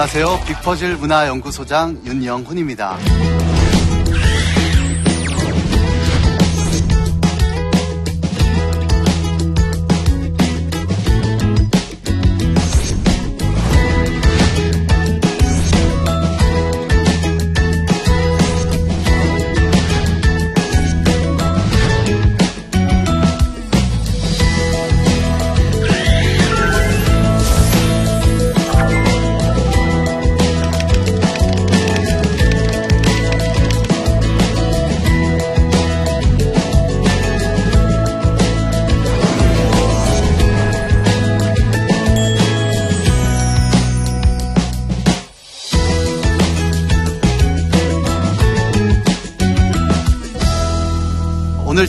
안녕하세요. 0.00 0.40
빅퍼즐 0.46 0.96
문화연구소장 0.96 2.00
윤영훈입니다. 2.06 2.96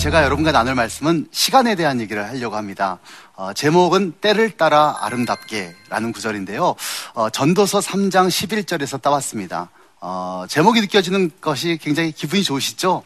제가 0.02 0.24
여러분과 0.24 0.52
나눌 0.52 0.74
말씀은 0.74 1.28
시간에 1.30 1.76
대한 1.76 2.02
얘기를 2.02 2.28
하려고 2.28 2.56
합니다. 2.56 2.98
어, 3.36 3.54
제목은 3.54 4.14
때를 4.20 4.50
따라 4.50 4.98
아름답게 5.00 5.76
라는 5.90 6.12
구절인데요. 6.12 6.74
어, 7.14 7.30
전도서 7.30 7.82
3장 7.82 8.28
11절에서 8.28 9.00
따왔습니다. 9.00 9.70
어, 10.00 10.46
제목이 10.50 10.82
느껴지는 10.82 11.30
것이 11.40 11.78
굉장히 11.80 12.12
기분이 12.14 12.42
좋으시죠? 12.42 13.04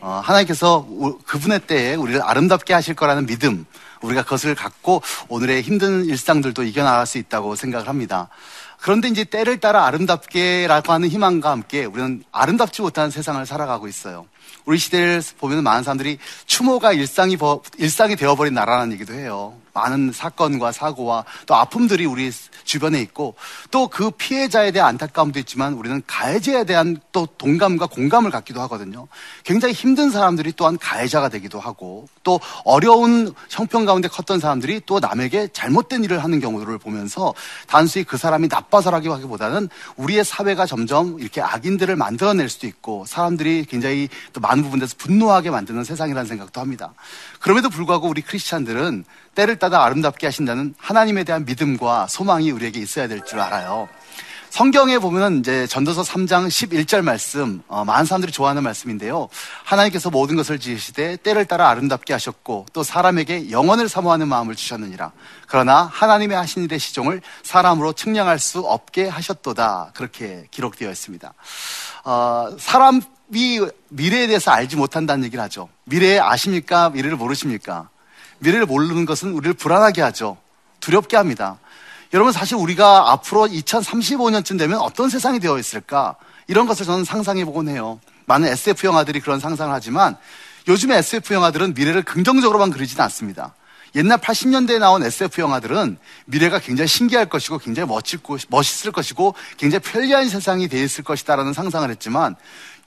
어, 0.00 0.22
하나님께서 0.24 0.86
우, 0.88 1.18
그분의 1.26 1.60
때에 1.66 1.94
우리를 1.94 2.22
아름답게 2.22 2.72
하실 2.72 2.94
거라는 2.94 3.26
믿음, 3.26 3.66
우리가 4.00 4.22
그것을 4.22 4.54
갖고 4.54 5.02
오늘의 5.28 5.60
힘든 5.60 6.06
일상들도 6.06 6.62
이겨나갈 6.62 7.06
수 7.06 7.18
있다고 7.18 7.54
생각을 7.54 7.86
합니다. 7.86 8.30
그런데 8.80 9.08
이제 9.08 9.24
때를 9.24 9.60
따라 9.60 9.84
아름답게라고 9.84 10.90
하는 10.90 11.10
희망과 11.10 11.50
함께 11.50 11.84
우리는 11.84 12.24
아름답지 12.32 12.80
못한 12.80 13.10
세상을 13.10 13.44
살아가고 13.44 13.88
있어요. 13.88 14.24
우리 14.70 14.78
시대를 14.78 15.20
보면 15.38 15.64
많은 15.64 15.82
사람들이 15.82 16.18
추모가 16.46 16.92
일상이, 16.92 17.36
일상이 17.78 18.14
되어버린 18.14 18.54
나라라는 18.54 18.92
얘기도 18.92 19.14
해요. 19.14 19.59
많은 19.80 20.12
사건과 20.12 20.72
사고와 20.72 21.24
또 21.46 21.54
아픔들이 21.54 22.06
우리 22.06 22.30
주변에 22.64 23.00
있고 23.02 23.34
또 23.70 23.90
그 23.90 24.10
피해자에 24.10 24.70
대한 24.70 24.90
안타까움도 24.90 25.38
있지만 25.40 25.74
우리는 25.74 26.02
가해자에 26.06 26.64
대한 26.64 26.98
또 27.12 27.26
동감과 27.26 27.86
공감을 27.86 28.30
갖기도 28.30 28.60
하거든요. 28.62 29.08
굉장히 29.44 29.74
힘든 29.74 30.10
사람들이 30.10 30.52
또한 30.56 30.78
가해자가 30.78 31.28
되기도 31.28 31.60
하고 31.60 32.08
또 32.22 32.40
어려운 32.64 33.34
형편 33.50 33.84
가운데 33.84 34.08
컸던 34.08 34.40
사람들이 34.40 34.82
또 34.86 35.00
남에게 35.00 35.48
잘못된 35.52 36.04
일을 36.04 36.22
하는 36.22 36.40
경우를 36.40 36.78
보면서 36.78 37.34
단순히 37.66 38.04
그 38.04 38.16
사람이 38.16 38.48
나빠서라기 38.48 39.08
하기보다는 39.08 39.68
우리의 39.96 40.24
사회가 40.24 40.66
점점 40.66 41.18
이렇게 41.18 41.42
악인들을 41.42 41.94
만들어낼 41.96 42.48
수도 42.48 42.66
있고 42.66 43.04
사람들이 43.06 43.66
굉장히 43.68 44.08
또 44.32 44.40
많은 44.40 44.62
부분에서 44.62 44.94
분노하게 44.96 45.50
만드는 45.50 45.84
세상이라는 45.84 46.28
생각도 46.28 46.60
합니다. 46.60 46.94
그럼에도 47.40 47.68
불구하고 47.68 48.08
우리 48.08 48.22
크리스찬들은 48.22 49.04
때를 49.40 49.56
따라 49.56 49.84
아름답게 49.86 50.26
하신다는 50.26 50.74
하나님에 50.76 51.24
대한 51.24 51.46
믿음과 51.46 52.08
소망이 52.08 52.50
우리에게 52.50 52.78
있어야 52.78 53.08
될 53.08 53.24
줄 53.24 53.40
알아요. 53.40 53.88
성경에 54.50 54.98
보면 54.98 55.38
이제 55.38 55.66
전도서 55.66 56.02
3장 56.02 56.48
11절 56.48 57.02
말씀, 57.02 57.62
어, 57.68 57.84
많은 57.84 58.04
사람들이 58.04 58.32
좋아하는 58.32 58.62
말씀인데요. 58.64 59.28
하나님께서 59.64 60.10
모든 60.10 60.36
것을 60.36 60.58
지으시되 60.58 61.16
때를 61.16 61.46
따라 61.46 61.70
아름답게 61.70 62.12
하셨고 62.12 62.66
또 62.74 62.82
사람에게 62.82 63.50
영원을 63.50 63.88
사모하는 63.88 64.28
마음을 64.28 64.56
주셨느니라. 64.56 65.12
그러나 65.46 65.84
하나님의 65.84 66.36
하신 66.36 66.64
일의 66.64 66.78
시종을 66.78 67.22
사람으로 67.42 67.94
측량할 67.94 68.38
수 68.38 68.60
없게 68.60 69.08
하셨도다. 69.08 69.92
그렇게 69.94 70.48
기록되어 70.50 70.90
있습니다. 70.90 71.32
어, 72.04 72.56
사람이 72.58 73.60
미래에 73.88 74.26
대해서 74.26 74.50
알지 74.50 74.76
못한다는 74.76 75.24
얘기를 75.24 75.42
하죠. 75.44 75.68
미래에 75.84 76.18
아십니까? 76.18 76.90
미래를 76.90 77.16
모르십니까? 77.16 77.88
미래를 78.40 78.66
모르는 78.66 79.06
것은 79.06 79.32
우리를 79.32 79.54
불안하게 79.54 80.02
하죠. 80.02 80.36
두렵게 80.80 81.16
합니다. 81.16 81.58
여러분 82.12 82.32
사실 82.32 82.56
우리가 82.56 83.12
앞으로 83.12 83.46
2035년쯤 83.46 84.58
되면 84.58 84.80
어떤 84.80 85.08
세상이 85.08 85.38
되어 85.38 85.58
있을까? 85.58 86.16
이런 86.48 86.66
것을 86.66 86.84
저는 86.84 87.04
상상해 87.04 87.44
보곤 87.44 87.68
해요. 87.68 88.00
많은 88.26 88.48
SF 88.48 88.86
영화들이 88.86 89.20
그런 89.20 89.38
상상을 89.38 89.72
하지만 89.72 90.16
요즘의 90.68 90.98
SF 90.98 91.32
영화들은 91.34 91.74
미래를 91.74 92.02
긍정적으로만 92.02 92.70
그리지는 92.70 93.04
않습니다. 93.04 93.54
옛날 93.94 94.18
80년대에 94.18 94.78
나온 94.78 95.02
SF 95.02 95.40
영화들은 95.40 95.98
미래가 96.26 96.60
굉장히 96.60 96.88
신기할 96.88 97.28
것이고 97.28 97.58
굉장히 97.58 97.88
멋질, 97.88 98.20
멋있을 98.48 98.92
것이고 98.92 99.34
굉장히 99.56 99.82
편리한 99.82 100.28
세상이 100.28 100.68
되어 100.68 100.84
있을 100.84 101.02
것이다라는 101.02 101.52
상상을 101.52 101.88
했지만 101.90 102.36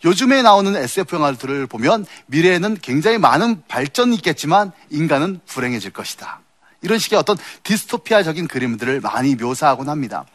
요즘에 0.05 0.41
나오는 0.41 0.75
SF 0.75 1.15
영화들을 1.15 1.67
보면 1.67 2.05
미래에는 2.27 2.77
굉장히 2.81 3.17
많은 3.17 3.63
발전이 3.67 4.15
있겠지만 4.15 4.71
인간은 4.89 5.39
불행해질 5.45 5.91
것이다. 5.91 6.41
이런 6.81 6.99
식의 6.99 7.17
어떤 7.17 7.37
디스토피아적인 7.63 8.47
그림들을 8.47 8.99
많이 8.99 9.35
묘사하곤 9.35 9.87
합니다. 9.89 10.25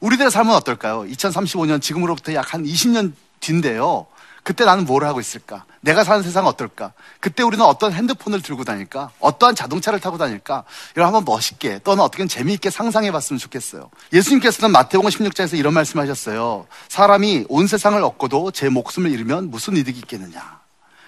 우리들의 0.00 0.30
삶은 0.30 0.52
어떨까요? 0.54 1.02
2035년 1.02 1.80
지금으로부터 1.80 2.34
약 2.34 2.52
한 2.54 2.64
20년 2.64 3.12
뒤인데요. 3.40 4.06
그때 4.42 4.64
나는 4.64 4.84
뭘 4.84 5.04
하고 5.04 5.20
있을까? 5.20 5.64
내가 5.84 6.02
사는 6.02 6.22
세상은 6.22 6.48
어떨까? 6.48 6.94
그때 7.20 7.42
우리는 7.42 7.62
어떤 7.62 7.92
핸드폰을 7.92 8.40
들고 8.40 8.64
다닐까? 8.64 9.10
어떠한 9.20 9.54
자동차를 9.54 10.00
타고 10.00 10.16
다닐까? 10.16 10.64
이걸 10.92 11.04
한번 11.04 11.26
멋있게 11.26 11.80
또는 11.84 12.02
어떻게든 12.02 12.26
재미있게 12.26 12.70
상상해 12.70 13.12
봤으면 13.12 13.38
좋겠어요. 13.38 13.90
예수님께서는 14.10 14.72
마태복음 14.72 15.10
16장에서 15.10 15.58
이런 15.58 15.74
말씀 15.74 16.00
하셨어요. 16.00 16.66
사람이 16.88 17.44
온 17.50 17.66
세상을 17.66 18.02
얻고도 18.02 18.50
제 18.52 18.70
목숨을 18.70 19.10
잃으면 19.10 19.50
무슨 19.50 19.76
이득이 19.76 19.98
있겠느냐? 19.98 20.58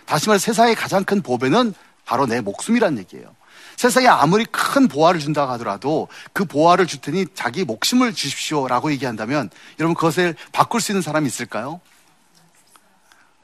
다시 0.04 0.28
말해 0.28 0.38
세상의 0.38 0.74
가장 0.74 1.04
큰 1.04 1.22
보배는 1.22 1.72
바로 2.04 2.26
내 2.26 2.42
목숨이란 2.42 2.98
얘기예요. 2.98 3.34
세상에 3.78 4.08
아무리 4.08 4.44
큰 4.44 4.88
보화를 4.88 5.20
준다고 5.20 5.52
하더라도 5.52 6.08
그 6.34 6.44
보화를 6.44 6.86
줄 6.86 7.00
테니 7.00 7.26
자기 7.34 7.64
목숨을 7.64 8.12
주십시오라고 8.12 8.92
얘기한다면 8.92 9.48
여러분 9.80 9.94
그것을 9.94 10.36
바꿀 10.52 10.82
수 10.82 10.92
있는 10.92 11.00
사람이 11.00 11.26
있을까요? 11.26 11.80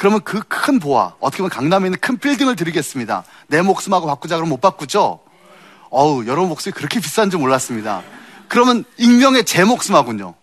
그러면 0.03 0.21
그 0.23 0.41
큰 0.49 0.81
보화, 0.81 1.15
어떻게 1.21 1.39
보면 1.45 1.51
강남에 1.51 1.87
있는 1.87 1.97
큰 2.01 2.19
빌딩을 2.19 2.57
드리겠습니다. 2.57 3.23
내 3.47 3.63
목숨하고 3.63 4.09
바꾸자 4.09 4.35
그러면 4.35 4.51
못 4.51 4.61
바꾸죠? 4.61 5.21
어우, 5.91 6.27
여러분 6.27 6.49
목숨이 6.49 6.73
그렇게 6.73 6.99
비싼 6.99 7.31
줄 7.31 7.39
몰랐습니다. 7.39 8.03
그러면 8.49 8.85
익명의 8.99 9.45
제 9.45 9.63
목숨하군요. 9.63 10.35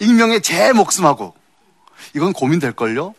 익명의 0.00 0.42
제 0.42 0.74
목숨하고. 0.74 1.34
이건 2.14 2.34
고민될걸요? 2.34 3.14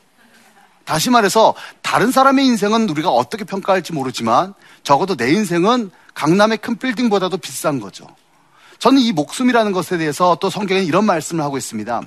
다시 0.85 1.09
말해서 1.09 1.55
다른 1.81 2.11
사람의 2.11 2.45
인생은 2.45 2.87
우리가 2.89 3.09
어떻게 3.09 3.43
평가할지 3.43 3.93
모르지만 3.93 4.53
적어도 4.83 5.15
내 5.15 5.31
인생은 5.31 5.89
강남의 6.13 6.59
큰 6.59 6.75
빌딩보다도 6.77 7.37
비싼 7.37 7.79
거죠. 7.79 8.05
저는 8.77 9.01
이 9.01 9.11
목숨이라는 9.11 9.71
것에 9.71 9.97
대해서 9.97 10.37
또 10.39 10.51
성경에 10.51 10.81
이런 10.83 11.03
말씀을 11.05 11.43
하고 11.43 11.57
있습니다. 11.57 12.01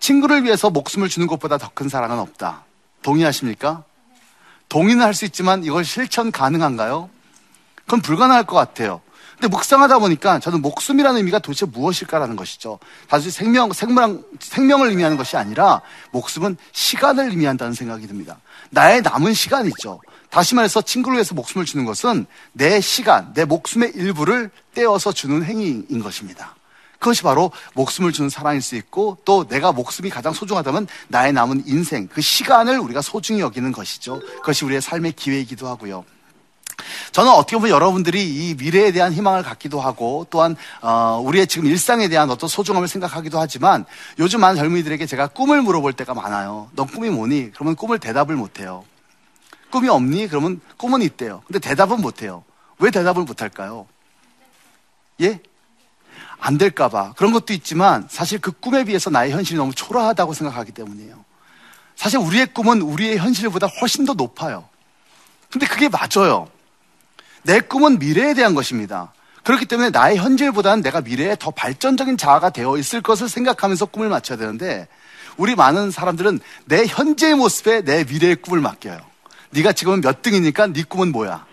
친구를 0.00 0.44
위해서 0.44 0.70
목숨을 0.70 1.10
주는 1.10 1.26
것보다 1.26 1.58
더 1.58 1.68
큰 1.74 1.90
사랑은 1.90 2.18
없다. 2.18 2.64
동의하십니까? 3.04 3.84
동의는 4.68 5.04
할 5.04 5.14
수 5.14 5.24
있지만 5.26 5.62
이걸 5.62 5.84
실천 5.84 6.32
가능한가요? 6.32 7.08
그건 7.84 8.00
불가능할 8.00 8.44
것 8.44 8.56
같아요. 8.56 9.00
근데 9.34 9.48
묵상하다 9.48 9.98
보니까 9.98 10.38
저는 10.38 10.62
목숨이라는 10.62 11.18
의미가 11.18 11.40
도대체 11.40 11.66
무엇일까라는 11.66 12.34
것이죠. 12.36 12.78
단순히 13.08 13.32
생명, 13.32 13.72
생명, 13.72 14.24
생명을 14.40 14.88
의미하는 14.88 15.16
것이 15.16 15.36
아니라 15.36 15.82
목숨은 16.12 16.56
시간을 16.72 17.30
의미한다는 17.30 17.74
생각이 17.74 18.06
듭니다. 18.06 18.38
나의 18.70 19.02
남은 19.02 19.34
시간이죠. 19.34 20.00
다시 20.30 20.54
말해서 20.54 20.82
친구를 20.82 21.16
위해서 21.16 21.34
목숨을 21.34 21.66
주는 21.66 21.84
것은 21.84 22.26
내 22.52 22.80
시간, 22.80 23.32
내 23.34 23.44
목숨의 23.44 23.92
일부를 23.94 24.50
떼어서 24.72 25.12
주는 25.12 25.44
행위인 25.44 26.02
것입니다. 26.02 26.54
그것이 26.98 27.22
바로 27.22 27.50
목숨을 27.74 28.12
주는 28.12 28.30
사랑일 28.30 28.62
수 28.62 28.76
있고 28.76 29.18
또 29.24 29.46
내가 29.46 29.72
목숨이 29.72 30.10
가장 30.10 30.32
소중하다면 30.32 30.86
나의 31.08 31.32
남은 31.32 31.64
인생, 31.66 32.08
그 32.08 32.20
시간을 32.20 32.78
우리가 32.78 33.02
소중히 33.02 33.40
여기는 33.40 33.72
것이죠. 33.72 34.20
그것이 34.40 34.64
우리의 34.64 34.80
삶의 34.80 35.12
기회이기도 35.12 35.68
하고요. 35.68 36.04
저는 37.12 37.30
어떻게 37.30 37.56
보면 37.56 37.70
여러분들이 37.70 38.50
이 38.50 38.54
미래에 38.54 38.92
대한 38.92 39.12
희망을 39.12 39.42
갖기도 39.42 39.80
하고 39.80 40.26
또한 40.30 40.56
어, 40.80 41.20
우리의 41.24 41.46
지금 41.46 41.66
일상에 41.66 42.08
대한 42.08 42.30
어떤 42.30 42.48
소중함을 42.48 42.88
생각하기도 42.88 43.38
하지만 43.38 43.84
요즘 44.18 44.40
많은 44.40 44.56
젊은이들에게 44.56 45.06
제가 45.06 45.28
꿈을 45.28 45.62
물어볼 45.62 45.92
때가 45.92 46.14
많아요. 46.14 46.70
너 46.74 46.84
꿈이 46.84 47.10
뭐니? 47.10 47.52
그러면 47.52 47.76
꿈을 47.76 47.98
대답을 47.98 48.34
못해요. 48.34 48.84
꿈이 49.70 49.88
없니? 49.88 50.28
그러면 50.28 50.60
꿈은 50.76 51.02
있대요. 51.02 51.42
근데 51.46 51.58
대답은 51.58 52.00
못해요. 52.00 52.44
왜 52.78 52.90
대답을 52.90 53.24
못할까요? 53.24 53.86
예? 55.20 55.40
안 56.44 56.58
될까봐 56.58 57.14
그런 57.14 57.32
것도 57.32 57.54
있지만 57.54 58.06
사실 58.10 58.38
그 58.38 58.52
꿈에 58.52 58.84
비해서 58.84 59.08
나의 59.08 59.32
현실이 59.32 59.56
너무 59.56 59.74
초라하다고 59.74 60.34
생각하기 60.34 60.72
때문이에요. 60.72 61.24
사실 61.96 62.18
우리의 62.18 62.52
꿈은 62.52 62.82
우리의 62.82 63.16
현실보다 63.16 63.66
훨씬 63.80 64.04
더 64.04 64.12
높아요. 64.12 64.68
근데 65.50 65.66
그게 65.66 65.88
맞아요. 65.88 66.48
내 67.44 67.60
꿈은 67.60 67.98
미래에 67.98 68.34
대한 68.34 68.54
것입니다. 68.54 69.14
그렇기 69.42 69.64
때문에 69.64 69.88
나의 69.88 70.18
현실보다는 70.18 70.82
내가 70.82 71.00
미래에 71.00 71.36
더 71.38 71.50
발전적인 71.50 72.18
자아가 72.18 72.50
되어 72.50 72.76
있을 72.76 73.00
것을 73.00 73.30
생각하면서 73.30 73.86
꿈을 73.86 74.10
맞춰야 74.10 74.36
되는데 74.36 74.86
우리 75.38 75.54
많은 75.54 75.90
사람들은 75.90 76.40
내 76.66 76.84
현재의 76.84 77.36
모습에 77.36 77.84
내 77.84 78.04
미래의 78.04 78.36
꿈을 78.36 78.60
맡겨요. 78.60 79.00
네가 79.50 79.72
지금 79.72 80.02
몇 80.02 80.20
등이니까 80.20 80.66
네 80.66 80.82
꿈은 80.82 81.10
뭐야? 81.10 81.46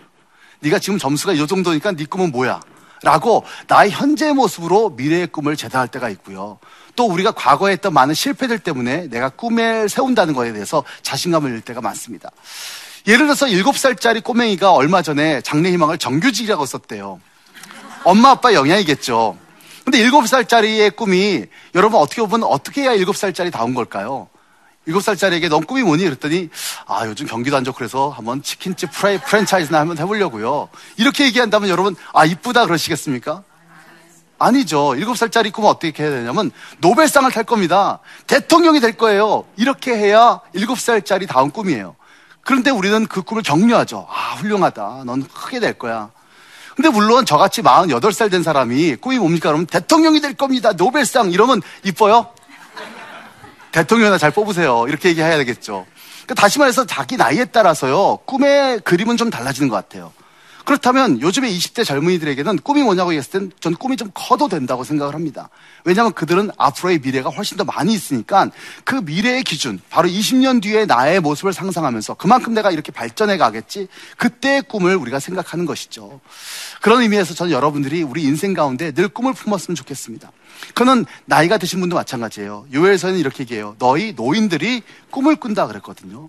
네가 0.60 0.80
지금 0.80 0.98
점수가 0.98 1.32
이 1.32 1.46
정도니까 1.46 1.92
네 1.92 2.04
꿈은 2.04 2.30
뭐야? 2.30 2.60
라고 3.02 3.44
나의 3.66 3.90
현재의 3.90 4.32
모습으로 4.32 4.90
미래의 4.90 5.26
꿈을 5.28 5.56
제다할 5.56 5.88
때가 5.88 6.08
있고요. 6.10 6.58
또 6.94 7.06
우리가 7.06 7.32
과거에 7.32 7.72
했던 7.72 7.92
많은 7.92 8.14
실패들 8.14 8.58
때문에 8.60 9.08
내가 9.08 9.28
꿈을 9.28 9.88
세운다는 9.88 10.34
것에 10.34 10.52
대해서 10.52 10.84
자신감을 11.02 11.50
잃을 11.50 11.60
때가 11.62 11.80
많습니다. 11.80 12.30
예를 13.06 13.26
들어서 13.26 13.46
7살짜리 13.46 14.22
꼬맹이가 14.22 14.72
얼마 14.72 15.02
전에 15.02 15.40
장래희망을 15.40 15.98
정규직이라고 15.98 16.64
썼대요. 16.64 17.20
엄마 18.04 18.30
아빠 18.30 18.54
영향이겠죠. 18.54 19.36
근데 19.84 19.98
7살짜리의 19.98 20.94
꿈이 20.94 21.44
여러분 21.74 22.00
어떻게 22.00 22.22
보면 22.22 22.44
어떻게 22.44 22.82
해야 22.82 22.96
7살짜리 22.96 23.50
다운 23.50 23.74
걸까요? 23.74 24.28
7살짜리에게 24.88 25.48
넌 25.48 25.64
꿈이 25.64 25.82
뭐니? 25.82 26.04
그랬더니 26.04 26.50
아 26.86 27.06
요즘 27.06 27.26
경기도 27.26 27.56
안 27.56 27.64
좋고 27.64 27.76
그래서 27.76 28.10
한번 28.10 28.42
치킨집 28.42 28.90
프라이, 28.90 29.18
프랜차이즈나 29.18 29.80
한번 29.80 29.98
해보려고요. 29.98 30.68
이렇게 30.96 31.24
얘기한다면 31.26 31.68
여러분 31.70 31.94
아 32.12 32.24
이쁘다 32.24 32.66
그러시겠습니까? 32.66 33.42
아니죠. 34.38 34.94
7살짜리 34.96 35.52
꿈은 35.52 35.70
어떻게 35.70 36.02
해야 36.02 36.10
되냐면 36.10 36.50
노벨상을 36.78 37.30
탈 37.30 37.44
겁니다. 37.44 38.00
대통령이 38.26 38.80
될 38.80 38.96
거예요. 38.96 39.44
이렇게 39.56 39.96
해야 39.96 40.40
7살짜리 40.54 41.28
다운 41.28 41.50
꿈이에요. 41.50 41.94
그런데 42.42 42.70
우리는 42.70 43.06
그 43.06 43.22
꿈을 43.22 43.44
격려하죠. 43.44 44.08
아 44.10 44.34
훌륭하다. 44.38 45.04
넌 45.06 45.22
크게 45.22 45.60
될 45.60 45.74
거야. 45.74 46.10
근데 46.74 46.88
물론 46.88 47.24
저같이 47.24 47.62
48살 47.62 48.30
된 48.30 48.42
사람이 48.42 48.96
꿈이 48.96 49.18
뭡니까? 49.18 49.50
그러면 49.50 49.66
대통령이 49.66 50.20
될 50.20 50.34
겁니다. 50.34 50.72
노벨상 50.72 51.30
이러면 51.30 51.60
이뻐요? 51.84 52.28
대통령이나 53.72 54.18
잘 54.18 54.30
뽑으세요. 54.30 54.84
이렇게 54.88 55.08
얘기해야 55.08 55.36
되겠죠. 55.38 55.86
그러니까 56.24 56.34
다시 56.34 56.58
말해서 56.58 56.86
자기 56.86 57.16
나이에 57.16 57.46
따라서요, 57.46 58.18
꿈의 58.26 58.80
그림은 58.80 59.16
좀 59.16 59.30
달라지는 59.30 59.68
것 59.68 59.76
같아요. 59.76 60.12
그렇다면 60.64 61.20
요즘에 61.20 61.50
20대 61.50 61.84
젊은이들에게는 61.84 62.58
꿈이 62.58 62.82
뭐냐고 62.82 63.12
얘기했을 63.12 63.30
땐 63.32 63.52
전 63.60 63.74
꿈이 63.74 63.96
좀 63.96 64.10
커도 64.14 64.48
된다고 64.48 64.84
생각을 64.84 65.14
합니다. 65.14 65.48
왜냐하면 65.84 66.12
그들은 66.12 66.50
앞으로의 66.56 67.00
미래가 67.00 67.30
훨씬 67.30 67.56
더 67.56 67.64
많이 67.64 67.92
있으니까 67.92 68.50
그 68.84 68.96
미래의 68.96 69.44
기준, 69.44 69.80
바로 69.90 70.08
20년 70.08 70.62
뒤에 70.62 70.86
나의 70.86 71.20
모습을 71.20 71.52
상상하면서 71.52 72.14
그만큼 72.14 72.54
내가 72.54 72.70
이렇게 72.70 72.92
발전해 72.92 73.36
가겠지, 73.36 73.88
그때의 74.16 74.62
꿈을 74.62 74.96
우리가 74.96 75.20
생각하는 75.20 75.66
것이죠. 75.66 76.20
그런 76.80 77.02
의미에서 77.02 77.34
저는 77.34 77.52
여러분들이 77.52 78.02
우리 78.02 78.22
인생 78.22 78.54
가운데 78.54 78.92
늘 78.92 79.08
꿈을 79.08 79.32
품었으면 79.32 79.74
좋겠습니다. 79.74 80.30
그는 80.74 81.04
나이가 81.24 81.58
드신 81.58 81.80
분도 81.80 81.96
마찬가지예요. 81.96 82.66
요엘서는 82.72 83.18
이렇게 83.18 83.42
얘기해요. 83.42 83.76
너희 83.78 84.12
노인들이 84.14 84.82
꿈을 85.10 85.36
꾼다 85.36 85.66
그랬거든요. 85.66 86.28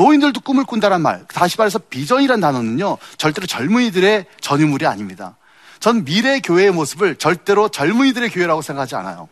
노인들도 0.00 0.40
꿈을 0.40 0.64
꾼다란 0.64 1.02
말, 1.02 1.26
다시 1.28 1.58
말해서 1.58 1.78
비전이란 1.78 2.40
단어는요, 2.40 2.96
절대로 3.18 3.46
젊은이들의 3.46 4.24
전유물이 4.40 4.86
아닙니다. 4.86 5.36
전 5.78 6.04
미래 6.04 6.40
교회의 6.40 6.70
모습을 6.70 7.16
절대로 7.16 7.68
젊은이들의 7.68 8.30
교회라고 8.30 8.62
생각하지 8.62 8.96
않아요. 8.96 9.28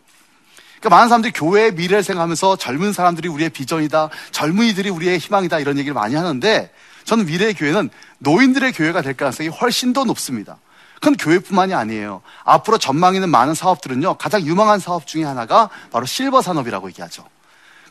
그러니까 0.79 0.95
많은 0.95 1.09
사람들이 1.09 1.33
교회의 1.33 1.73
미래를 1.73 2.03
생각하면서 2.03 2.57
젊은 2.57 2.93
사람들이 2.93 3.27
우리의 3.29 3.49
비전이다, 3.49 4.09
젊은이들이 4.31 4.91
우리의 4.91 5.17
희망이다 5.17 5.57
이런 5.57 5.79
얘기를 5.79 5.95
많이 5.95 6.13
하는데 6.13 6.71
저는 7.03 7.25
미래의 7.25 7.55
교회는 7.55 7.89
노인들의 8.19 8.71
교회가 8.73 9.01
될 9.01 9.17
가능성이 9.17 9.49
훨씬 9.49 9.91
더 9.91 10.03
높습니다. 10.03 10.57
그건 10.95 11.17
교회뿐만이 11.17 11.73
아니에요. 11.73 12.21
앞으로 12.43 12.77
전망 12.77 13.15
있는 13.15 13.29
많은 13.29 13.55
사업들은요, 13.55 14.19
가장 14.19 14.41
유망한 14.41 14.79
사업 14.79 15.07
중에 15.07 15.23
하나가 15.23 15.71
바로 15.91 16.05
실버 16.05 16.43
산업이라고 16.43 16.89
얘기하죠. 16.89 17.25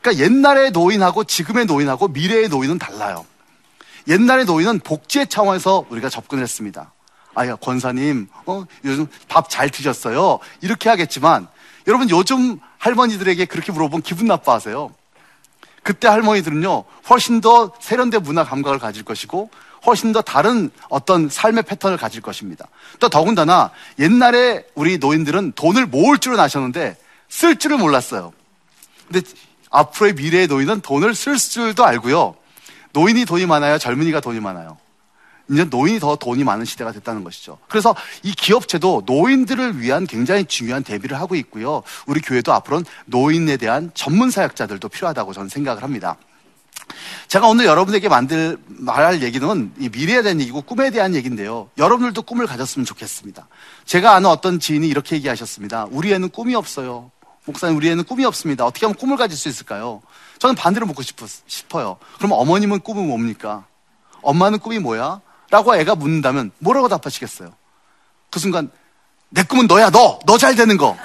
그러니까 0.01 0.25
옛날의 0.25 0.71
노인하고 0.71 1.25
지금의 1.25 1.67
노인하고 1.67 2.09
미래의 2.09 2.49
노인은 2.49 2.79
달라요. 2.79 3.27
옛날의 4.07 4.45
노인은 4.47 4.81
복지의 4.81 5.27
차원에서 5.27 5.87
우리가 5.91 6.09
접근을 6.09 6.43
했습니다. 6.43 6.93
아야 7.35 7.57
권사님, 7.57 8.29
어, 8.47 8.65
요즘 8.85 9.07
밥 9.29 9.49
잘 9.49 9.71
드셨어요? 9.71 10.39
이렇게 10.61 10.89
하겠지만 10.89 11.47
여러분 11.87 12.11
요즘 12.11 12.59
할머니들에게 12.79 13.45
그렇게 13.47 13.73
물어보면 13.73 14.03
기분 14.03 14.27
나빠하세요. 14.27 14.93
그때 15.83 16.09
할머니들은요 16.09 16.85
훨씬 17.09 17.41
더 17.41 17.73
세련된 17.81 18.23
문화 18.23 18.45
감각을 18.45 18.79
가질 18.79 19.05
것이고 19.05 19.51
훨씬 19.87 20.13
더 20.13 20.21
다른 20.21 20.71
어떤 20.89 21.29
삶의 21.29 21.63
패턴을 21.63 21.97
가질 21.97 22.21
것입니다. 22.21 22.67
또 22.99 23.09
더군다나 23.09 23.71
옛날에 23.99 24.65
우리 24.75 24.99
노인들은 24.99 25.53
돈을 25.53 25.87
모을 25.87 26.19
줄은 26.19 26.39
아셨는데 26.41 26.97
쓸 27.29 27.57
줄을 27.57 27.79
몰랐어요. 27.79 28.33
근데 29.11 29.27
앞으로의 29.71 30.15
미래의 30.15 30.47
노인은 30.47 30.81
돈을 30.81 31.15
쓸 31.15 31.37
줄도 31.37 31.85
알고요. 31.85 32.37
노인이 32.93 33.25
돈이 33.25 33.47
많아요? 33.47 33.79
젊은이가 33.79 34.21
돈이 34.21 34.41
많아요? 34.41 34.79
이제 35.51 35.65
노인이 35.65 35.99
더 35.99 36.17
돈이 36.17 36.45
많은 36.45 36.65
시대가 36.65 36.93
됐다는 36.93 37.25
것이죠. 37.25 37.59
그래서 37.69 37.95
이 38.23 38.33
기업체도 38.33 39.05
노인들을 39.07 39.81
위한 39.81 40.07
굉장히 40.07 40.45
중요한 40.45 40.83
대비를 40.83 41.19
하고 41.19 41.35
있고요. 41.37 41.83
우리 42.07 42.21
교회도 42.21 42.53
앞으로는 42.53 42.85
노인에 43.07 43.57
대한 43.57 43.91
전문 43.95 44.31
사역자들도 44.31 44.89
필요하다고 44.89 45.33
저는 45.33 45.49
생각을 45.49 45.83
합니다. 45.83 46.17
제가 47.29 47.49
오늘 47.49 47.67
여러분에게 47.67 48.09
만들 48.09 48.59
말할 48.67 49.23
얘기는 49.23 49.73
이 49.79 49.89
미래에 49.89 50.23
대한 50.23 50.41
얘기고 50.41 50.63
꿈에 50.63 50.91
대한 50.91 51.15
얘기인데요. 51.15 51.71
여러분들도 51.77 52.23
꿈을 52.23 52.47
가졌으면 52.47 52.85
좋겠습니다. 52.85 53.47
제가 53.85 54.15
아는 54.15 54.31
어떤 54.31 54.61
지인이 54.61 54.87
이렇게 54.89 55.17
얘기하셨습니다. 55.17 55.87
우리 55.91 56.13
애는 56.13 56.31
꿈이 56.31 56.55
없어요. 56.55 57.11
목사님, 57.49 57.77
우리 57.79 57.89
애는 57.89 58.05
꿈이 58.05 58.27
없습니다. 58.27 58.67
어떻게 58.67 58.85
하면 58.85 58.95
꿈을 58.95 59.17
가질 59.17 59.37
수 59.37 59.49
있을까요? 59.49 60.03
저는 60.39 60.55
반대로 60.55 60.87
묻고 60.87 61.03
싶어요. 61.47 61.97
그럼 62.19 62.33
어머님은 62.33 62.81
꿈은 62.81 63.09
뭡니까? 63.09 63.65
엄마는 64.21 64.59
꿈이 64.59 64.79
뭐야? 64.79 65.23
라고 65.51 65.75
애가 65.75 65.95
묻는다면 65.95 66.51
뭐라고 66.59 66.89
답하시겠어요? 66.89 67.51
그 68.31 68.39
순간 68.39 68.71
내 69.31 69.43
꿈은 69.43 69.67
너야 69.67 69.89
너! 69.91 70.19
너 70.27 70.37
잘 70.37 70.55
되는 70.57 70.77
거! 70.77 70.97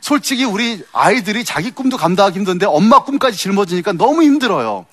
솔직히 0.00 0.44
우리 0.44 0.82
아이들이 0.92 1.44
자기 1.44 1.70
꿈도 1.70 1.98
감당하기 1.98 2.38
힘든데 2.38 2.64
엄마 2.66 3.04
꿈까지 3.04 3.36
짊어지니까 3.36 3.92
너무 3.92 4.22
힘들어요. 4.22 4.86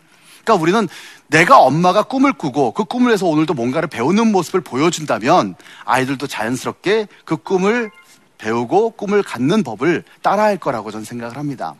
그러니까 0.44 0.62
우리는 0.62 0.90
내가 1.28 1.60
엄마가 1.60 2.04
꿈을 2.04 2.34
꾸고 2.34 2.72
그 2.74 2.84
꿈을 2.84 3.14
해서 3.14 3.26
오늘도 3.26 3.54
뭔가를 3.54 3.88
배우는 3.88 4.34
모습을 4.34 4.60
보여준다면 4.62 5.56
아이들도 5.86 6.28
자연스럽게 6.28 7.08
그 7.24 7.38
꿈을 7.38 7.90
배우고 8.42 8.92
꿈을 8.92 9.24
갖는 9.24 9.64
법을 9.64 10.04
따라할 10.22 10.58
거라고 10.58 10.92
저는 10.92 11.06
생각을 11.06 11.38
합니다. 11.38 11.76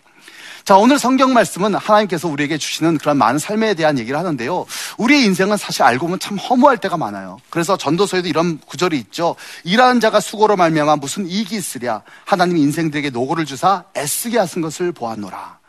자, 0.64 0.78
오늘 0.78 1.00
성경 1.00 1.34
말씀은 1.34 1.74
하나님께서 1.74 2.28
우리에게 2.28 2.60
주시는 2.60 3.00
그런 3.00 3.18
많은 3.18 3.40
삶에 3.40 3.74
대한 3.74 3.98
얘기를 3.98 4.18
하는데요. 4.18 4.66
우리의 5.00 5.26
인생은 5.26 5.58
사실 5.58 5.82
알고 5.82 6.06
보면 6.06 6.20
참 6.20 6.38
허무할 6.38 6.78
때가 6.78 6.98
많아요. 6.98 7.40
그래서 7.50 7.78
전도서에도 7.78 8.28
이런 8.28 8.60
구절이 8.60 8.98
있죠. 9.00 9.36
일하는 9.64 10.00
자가 10.00 10.20
수고로 10.20 10.56
말미암아 10.58 10.98
무슨 10.98 11.28
이익이 11.28 11.56
있으랴. 11.56 12.04
하나님이 12.26 12.62
인생들에게 12.62 13.10
노고를 13.10 13.46
주사 13.46 13.86
애쓰게 13.98 14.38
하신 14.38 14.62
것을 14.62 14.92
보았노라. 14.92 15.60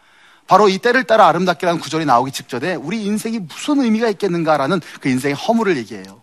바로 0.47 0.69
이 0.69 0.77
때를 0.77 1.05
따라 1.05 1.27
아름답게라는 1.29 1.81
구절이 1.81 2.05
나오기 2.05 2.31
직전에 2.31 2.75
우리 2.75 3.03
인생이 3.05 3.39
무슨 3.39 3.81
의미가 3.81 4.11
있겠는가라는 4.11 4.83
그 5.01 5.09
인생의 5.09 5.35
허무를 5.35 5.79
얘기해요. 5.79 6.23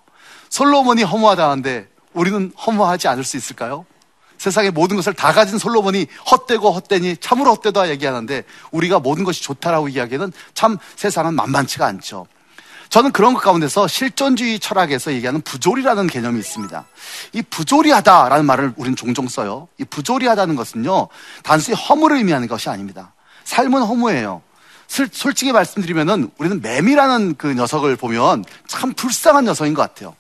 솔로몬이 0.50 1.02
허무하다는데 1.02 1.88
우리는 2.14 2.52
허무하지 2.66 3.08
않을 3.08 3.24
수 3.24 3.38
있을까요? 3.38 3.86
세상의 4.39 4.72
모든 4.72 4.96
것을 4.96 5.13
다 5.13 5.31
가진 5.31 5.60
솔로몬이 5.60 6.08
헛되고 6.31 6.72
헛되니 6.72 7.17
참으로 7.17 7.53
헛되다 7.53 7.89
얘기하는데 7.89 8.43
우리가 8.72 9.00
모든 9.00 9.24
것이 9.24 9.43
좋다라고 9.43 9.89
이야기하는 9.89 10.34
참 10.55 10.77
세상은 10.96 11.36
만만치가 11.36 11.86
않죠. 11.86 12.25
저는 12.89 13.12
그런 13.12 13.36
것 13.36 13.41
가운데서 13.41 13.88
실존주의 13.88 14.60
철학에서 14.60 15.13
얘기하는 15.13 15.41
부조리라는 15.41 16.08
개념이 16.08 16.39
있습니다. 16.39 16.86
이 17.34 17.43
부조리하다라는 17.43 18.46
말을 18.46 18.74
우리는 18.77 18.96
종종 18.96 19.27
써요. 19.27 19.67
이 19.77 19.86
부조리하다는 19.86 20.55
것은요, 20.55 21.08
단순히 21.43 21.77
허물을 21.77 22.17
의미하는 22.17 22.48
것이 22.48 22.67
아닙니다. 22.67 23.13
삶은 23.43 23.84
허무해요. 23.84 24.41
솔직히 24.88 25.51
말씀드리면은 25.51 26.31
우리는 26.39 26.62
매미라는 26.62 27.36
그 27.38 27.53
녀석을 27.53 27.96
보면 27.96 28.43
참 28.67 28.93
불쌍한 28.93 29.46
녀석인 29.46 29.75
것 29.75 29.84
같아요. 29.84 30.15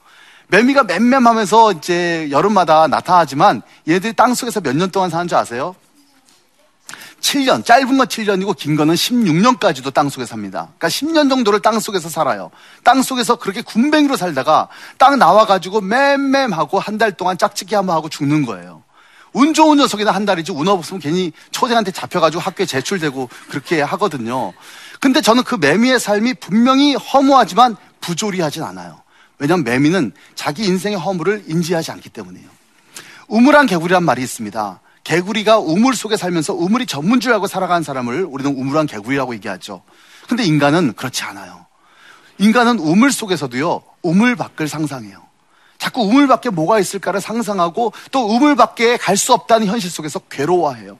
매미가 0.49 0.83
맴맴하면서 0.83 1.73
이제 1.73 2.27
여름마다 2.31 2.87
나타나지만 2.87 3.61
얘들이 3.87 4.13
땅 4.13 4.33
속에서 4.33 4.61
몇 4.61 4.75
년 4.75 4.89
동안 4.89 5.09
사는 5.09 5.27
줄 5.27 5.37
아세요? 5.37 5.75
7년, 7.21 7.65
짧은 7.65 7.97
건 7.97 8.07
7년이고 8.07 8.55
긴 8.55 8.75
거는 8.77 8.95
16년까지도 8.95 9.93
땅 9.93 10.09
속에 10.09 10.25
삽니다. 10.25 10.69
그러니까 10.77 10.87
10년 10.87 11.29
정도를 11.29 11.59
땅 11.59 11.79
속에서 11.79 12.07
살아요. 12.09 12.49
땅 12.83 13.01
속에서 13.01 13.35
그렇게 13.35 13.61
군뱅이로 13.61 14.15
살다가 14.15 14.69
땅 14.97 15.19
나와가지고 15.19 15.81
맴맴하고 15.81 16.79
한 16.79 16.97
달 16.97 17.11
동안 17.11 17.37
짝짓기 17.37 17.75
한번 17.75 17.95
하고 17.95 18.09
죽는 18.09 18.45
거예요. 18.45 18.83
운 19.33 19.53
좋은 19.53 19.77
녀석이나 19.77 20.11
한 20.11 20.25
달이지 20.25 20.51
운 20.53 20.67
없으면 20.67 20.99
괜히 21.01 21.31
초생한테 21.51 21.91
잡혀가지고 21.91 22.41
학교에 22.41 22.65
제출되고 22.65 23.29
그렇게 23.49 23.81
하거든요. 23.81 24.53
근데 24.99 25.21
저는 25.21 25.43
그 25.43 25.55
매미의 25.55 25.99
삶이 25.99 26.35
분명히 26.35 26.95
허무하지만 26.95 27.75
부조리하진 28.01 28.63
않아요. 28.63 29.01
왜냐하면 29.39 29.63
매미는 29.63 30.11
자기 30.35 30.65
인생의 30.65 30.99
허물을 30.99 31.45
인지하지 31.47 31.91
않기 31.91 32.09
때문이에요. 32.09 32.47
우물한 33.27 33.65
개구리란 33.65 34.03
말이 34.03 34.21
있습니다. 34.21 34.81
개구리가 35.03 35.59
우물 35.59 35.95
속에 35.95 36.17
살면서 36.17 36.53
우물이 36.53 36.85
전문 36.85 37.19
줄 37.19 37.33
알고 37.33 37.47
살아가는 37.47 37.81
사람을 37.81 38.25
우리는 38.25 38.55
우물한 38.55 38.85
개구리라고 38.85 39.33
얘기하죠. 39.35 39.81
근데 40.27 40.43
인간은 40.43 40.93
그렇지 40.93 41.23
않아요. 41.23 41.65
인간은 42.37 42.79
우물 42.79 43.11
속에서도요, 43.11 43.81
우물 44.03 44.35
밖을 44.35 44.67
상상해요. 44.67 45.27
자꾸 45.77 46.01
우물 46.01 46.27
밖에 46.27 46.49
뭐가 46.49 46.79
있을까를 46.79 47.21
상상하고 47.21 47.93
또 48.11 48.27
우물 48.27 48.55
밖에 48.55 48.97
갈 48.97 49.15
수 49.15 49.33
없다는 49.33 49.67
현실 49.67 49.89
속에서 49.89 50.19
괴로워해요. 50.19 50.99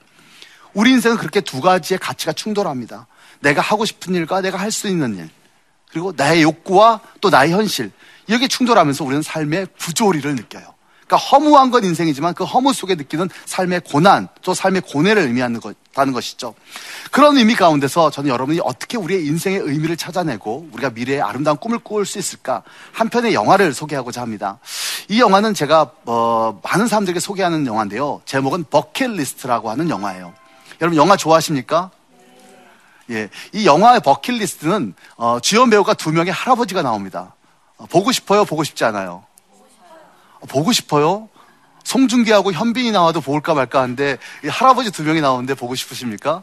우리 0.72 0.90
인생은 0.90 1.18
그렇게 1.18 1.40
두 1.40 1.60
가지의 1.60 1.98
가치가 1.98 2.32
충돌합니다. 2.32 3.06
내가 3.40 3.60
하고 3.60 3.84
싶은 3.84 4.14
일과 4.14 4.40
내가 4.40 4.58
할 4.58 4.70
수 4.70 4.88
있는 4.88 5.16
일. 5.18 5.28
그리고 5.90 6.12
나의 6.16 6.42
욕구와 6.42 7.00
또 7.20 7.30
나의 7.30 7.52
현실. 7.52 7.90
여기에 8.28 8.48
충돌하면서 8.48 9.04
우리는 9.04 9.22
삶의 9.22 9.66
부조리를 9.76 10.34
느껴요. 10.36 10.74
그러니까 11.10 11.16
허무한 11.16 11.72
건 11.72 11.82
인생이지만 11.82 12.34
그 12.34 12.44
허무 12.44 12.72
속에 12.72 12.94
느끼는 12.94 13.28
삶의 13.46 13.80
고난, 13.80 14.28
또 14.42 14.54
삶의 14.54 14.82
고뇌를 14.82 15.22
의미하는 15.22 15.58
것 15.60 15.74
다는 15.92 16.12
것이죠. 16.12 16.54
그런 17.10 17.36
의미 17.36 17.56
가운데서 17.56 18.10
저는 18.10 18.30
여러분이 18.30 18.60
어떻게 18.62 18.96
우리의 18.96 19.26
인생의 19.26 19.58
의미를 19.58 19.96
찾아내고 19.96 20.68
우리가 20.72 20.90
미래의 20.90 21.20
아름다운 21.20 21.56
꿈을 21.56 21.80
꾸을 21.80 22.06
수 22.06 22.20
있을까 22.20 22.62
한 22.92 23.08
편의 23.08 23.34
영화를 23.34 23.74
소개하고자 23.74 24.22
합니다. 24.22 24.60
이 25.08 25.20
영화는 25.20 25.54
제가 25.54 25.90
어, 26.06 26.60
많은 26.62 26.86
사람들에게 26.86 27.18
소개하는 27.18 27.66
영화인데요. 27.66 28.22
제목은 28.24 28.66
버킷리스트라고 28.70 29.68
하는 29.68 29.90
영화예요. 29.90 30.32
여러분 30.80 30.96
영화 30.96 31.16
좋아하십니까? 31.16 31.90
예, 33.10 33.28
이 33.52 33.66
영화의 33.66 34.00
버킷리스트는 34.00 34.94
어, 35.16 35.40
주연 35.40 35.68
배우가 35.70 35.94
두 35.94 36.12
명의 36.12 36.32
할아버지가 36.32 36.82
나옵니다. 36.82 37.34
어, 37.76 37.86
보고 37.86 38.12
싶어요? 38.12 38.44
보고 38.44 38.62
싶지 38.64 38.84
않아요? 38.84 39.24
어, 40.40 40.46
보고 40.48 40.72
싶어요? 40.72 41.28
송중기하고 41.84 42.52
현빈이 42.52 42.92
나와도 42.92 43.20
볼까 43.20 43.54
말까 43.54 43.80
하는데 43.82 44.18
할아버지 44.48 44.90
두 44.92 45.02
명이 45.02 45.20
나오는데 45.20 45.54
보고 45.54 45.74
싶으십니까? 45.74 46.42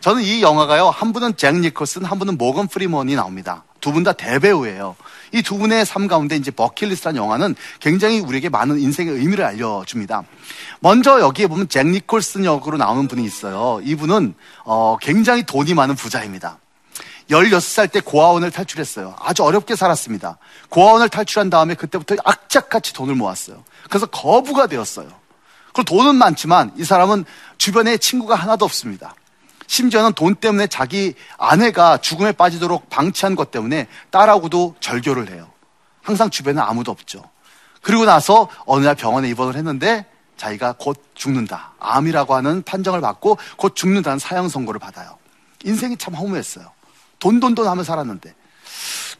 저는 0.00 0.22
이 0.22 0.42
영화가요 0.42 0.90
한 0.90 1.12
분은 1.12 1.36
잭 1.36 1.54
니콜슨, 1.56 2.04
한 2.04 2.18
분은 2.18 2.36
모건 2.36 2.66
프리먼이 2.66 3.14
나옵니다. 3.14 3.64
두 3.80 3.92
분 3.92 4.04
다 4.04 4.12
대배우예요. 4.12 4.96
이 5.32 5.42
두 5.42 5.58
분의 5.58 5.84
삶 5.86 6.06
가운데 6.06 6.36
이제 6.36 6.50
버킷리스트라는 6.50 7.20
영화는 7.20 7.54
굉장히 7.80 8.20
우리에게 8.20 8.48
많은 8.48 8.78
인생의 8.78 9.14
의미를 9.14 9.44
알려줍니다. 9.44 10.22
먼저 10.80 11.20
여기에 11.20 11.46
보면 11.48 11.68
잭 11.68 11.86
니콜슨 11.86 12.44
역으로 12.44 12.76
나오는 12.76 13.08
분이 13.08 13.24
있어요. 13.24 13.80
이분은 13.84 14.34
어, 14.64 14.96
굉장히 15.00 15.44
돈이 15.44 15.74
많은 15.74 15.94
부자입니다. 15.94 16.58
16살 17.30 17.90
때 17.90 18.00
고아원을 18.00 18.50
탈출했어요. 18.50 19.16
아주 19.20 19.42
어렵게 19.44 19.76
살았습니다. 19.76 20.38
고아원을 20.68 21.08
탈출한 21.08 21.50
다음에 21.50 21.74
그때부터 21.74 22.16
악착같이 22.24 22.92
돈을 22.92 23.14
모았어요. 23.14 23.64
그래서 23.88 24.06
거부가 24.06 24.66
되었어요. 24.66 25.08
그리고 25.72 25.84
돈은 25.84 26.16
많지만 26.16 26.72
이 26.76 26.84
사람은 26.84 27.24
주변에 27.58 27.96
친구가 27.96 28.34
하나도 28.34 28.64
없습니다. 28.64 29.14
심지어는 29.72 30.12
돈 30.12 30.34
때문에 30.34 30.66
자기 30.66 31.14
아내가 31.38 31.96
죽음에 31.96 32.32
빠지도록 32.32 32.90
방치한 32.90 33.34
것 33.34 33.50
때문에 33.50 33.86
딸하고도 34.10 34.74
절교를 34.80 35.30
해요. 35.30 35.48
항상 36.02 36.28
주변에 36.28 36.60
아무도 36.60 36.90
없죠. 36.92 37.24
그리고 37.80 38.04
나서 38.04 38.50
어느 38.66 38.84
날 38.84 38.94
병원에 38.94 39.30
입원을 39.30 39.56
했는데 39.56 40.04
자기가 40.36 40.74
곧 40.78 41.02
죽는다. 41.14 41.72
암이라고 41.80 42.34
하는 42.34 42.62
판정을 42.62 43.00
받고 43.00 43.38
곧 43.56 43.74
죽는다는 43.74 44.18
사형 44.18 44.50
선고를 44.50 44.78
받아요. 44.78 45.16
인생이 45.64 45.96
참 45.96 46.12
허무했어요. 46.12 46.70
돈돈돈 47.18 47.66
하며 47.66 47.82
살았는데. 47.82 48.34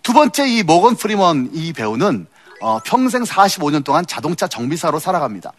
두 0.03 0.13
번째 0.13 0.47
이 0.49 0.63
모건 0.63 0.97
프리먼 0.97 1.49
이 1.55 1.73
배우는 1.73 2.27
어, 2.61 2.79
평생 2.85 3.23
45년 3.23 3.85
동안 3.85 4.05
자동차 4.07 4.47
정비사로 4.47 4.99
살아갑니다. 4.99 5.51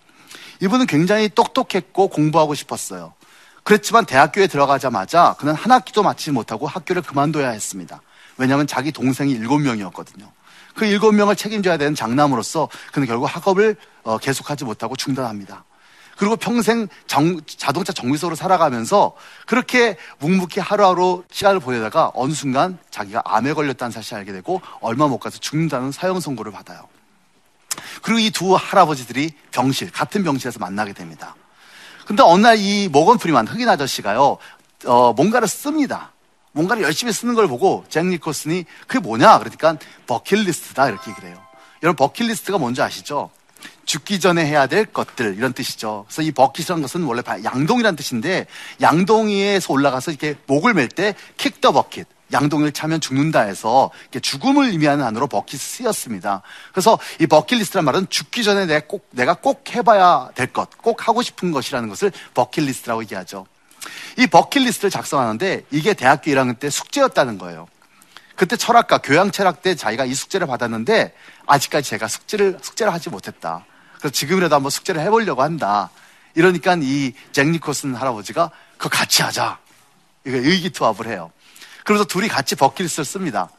이분은 0.62 0.86
굉장히 0.86 1.30
똑똑했고 1.30 2.10
공부하고 2.10 2.54
싶었어요. 2.54 3.16
그렇지만 3.64 4.06
대학교에 4.06 4.48
들어가자마자 4.48 5.36
그는 5.40 5.54
한 5.54 5.72
학기도 5.72 6.04
마치지 6.04 6.32
못하고 6.32 6.68
학교를 6.68 7.02
그만둬야 7.02 7.50
했습니다. 7.50 8.02
왜냐하면 8.38 8.68
자기 8.68 8.92
동생이 8.92 9.32
일곱 9.32 9.60
명이었거든요. 9.60 10.32
그 10.76 10.86
일곱 10.86 11.14
명을 11.14 11.36
책임져야 11.36 11.78
되는 11.78 11.96
장남으로서 11.96 12.68
그는 12.92 13.08
결국 13.08 13.26
학업을 13.26 13.76
어, 14.04 14.18
계속하지 14.18 14.66
못하고 14.66 14.96
중단합니다. 14.96 15.64
그리고 16.18 16.36
평생 16.36 16.88
정, 17.08 17.40
자동차 17.46 17.94
정비소로 17.94 18.36
살아가면서 18.36 19.14
그렇게 19.48 19.98
묵묵히 20.20 20.60
하루하루 20.60 21.24
시간을 21.32 21.60
보내다가 21.60 22.12
어느 22.14 22.34
순간 22.34 22.78
자기가 22.92 23.22
암에 23.26 23.54
걸렸다는 23.54 23.92
사실을 23.92 24.20
알게 24.20 24.32
되고 24.32 24.62
얼마 24.82 25.08
못 25.08 25.20
가서 25.20 25.40
죽는다는 25.40 25.92
사형 25.92 26.20
선고를 26.20 26.52
받아요. 26.52 26.88
그리고 28.02 28.20
이 28.20 28.30
두 28.30 28.56
할아버지들이 28.56 29.34
병실, 29.52 29.92
같은 29.92 30.24
병실에서 30.24 30.60
만나게 30.60 30.94
됩니다. 30.94 31.36
근데 32.06 32.24
어느 32.24 32.42
날 32.42 32.58
이 32.58 32.88
모건 32.90 33.18
프리만 33.18 33.48
흑인 33.48 33.68
아저씨가요, 33.70 34.38
어, 34.86 35.14
뭔가를 35.14 35.48
씁니다. 35.48 36.12
뭔가를 36.52 36.84
열심히 36.84 37.12
쓰는 37.14 37.34
걸 37.34 37.48
보고 37.48 37.84
잭 37.90 38.06
니콜슨이 38.06 38.66
그게 38.88 39.00
뭐냐? 39.00 39.40
그러니까 39.40 39.76
버킷리스트다 40.06 40.90
이렇게 40.90 41.12
해요. 41.24 41.42
여러분 41.82 41.96
버킷리스트가 41.96 42.58
뭔지 42.60 42.82
아시죠? 42.82 43.32
죽기 43.86 44.20
전에 44.20 44.46
해야 44.46 44.68
될 44.68 44.86
것들 44.86 45.36
이런 45.36 45.54
뜻이죠. 45.54 46.06
그래서 46.08 46.22
이 46.22 46.32
버킷이라는 46.32 46.82
것은 46.82 47.04
원래 47.04 47.22
양동이라는 47.44 47.96
뜻인데 47.96 48.46
양동이에서 48.82 49.74
올라가서 49.74 50.12
이렇게 50.12 50.36
목을 50.48 50.74
맬 50.74 50.88
때 50.90 51.16
킥 51.38 51.60
더 51.60 51.72
버킷 51.72 52.08
양동이를 52.34 52.72
차면 52.72 53.00
죽는다 53.00 53.42
해서 53.42 53.92
죽음을 54.22 54.70
의미하는 54.70 55.04
단어로 55.06 55.28
버킷이 55.28 55.60
쓰였습니다. 55.60 56.42
그래서 56.72 57.00
이 57.20 57.28
버킷리스트란 57.28 57.86
말은 57.86 58.08
죽기 58.10 58.44
전에 58.44 58.66
내가 58.66 58.88
꼭, 58.88 59.08
내가 59.12 59.36
꼭 59.36 59.64
해봐야 59.74 60.30
될 60.36 60.48
것, 60.48 60.70
꼭 60.78 61.08
하고 61.08 61.22
싶은 61.22 61.52
것이라는 61.52 61.88
것을 61.90 62.12
버킷리스트라고 62.34 63.04
얘기하죠. 63.04 63.46
이 64.18 64.28
버킷리스트를 64.28 64.90
작성하는데 64.90 65.64
이게 65.72 65.94
대학교 65.94 66.32
1학년 66.32 66.60
때 66.60 66.70
숙제였다는 66.70 67.38
거예요. 67.38 67.68
그때 68.36 68.56
철학과 68.56 68.98
교양 68.98 69.30
철학 69.32 69.62
때 69.62 69.76
자기가 69.76 70.06
이 70.06 70.14
숙제를 70.14 70.48
받았는데 70.48 71.14
아직까지 71.46 71.90
제가 71.90 72.08
숙제를 72.08 72.58
숙제를 72.62 72.92
하지 72.92 73.10
못했다. 73.10 73.66
그래서 73.98 74.12
지금이라도 74.12 74.56
한번 74.56 74.70
숙제를 74.70 75.02
해보려고 75.02 75.44
한다. 75.44 75.90
이러니까 76.36 76.76
이 76.82 77.14
잭 77.32 77.48
니콜슨 77.50 77.94
할아버지가 77.96 78.50
그거 78.78 78.90
같이 78.90 79.22
하자. 79.22 79.60
이거 80.26 80.38
의기투합을 80.38 81.08
해요. 81.08 81.32
그래서 81.84 82.04
둘이 82.04 82.28
같이 82.28 82.56
버킷리스트를 82.56 83.06
씁니다. 83.06 83.50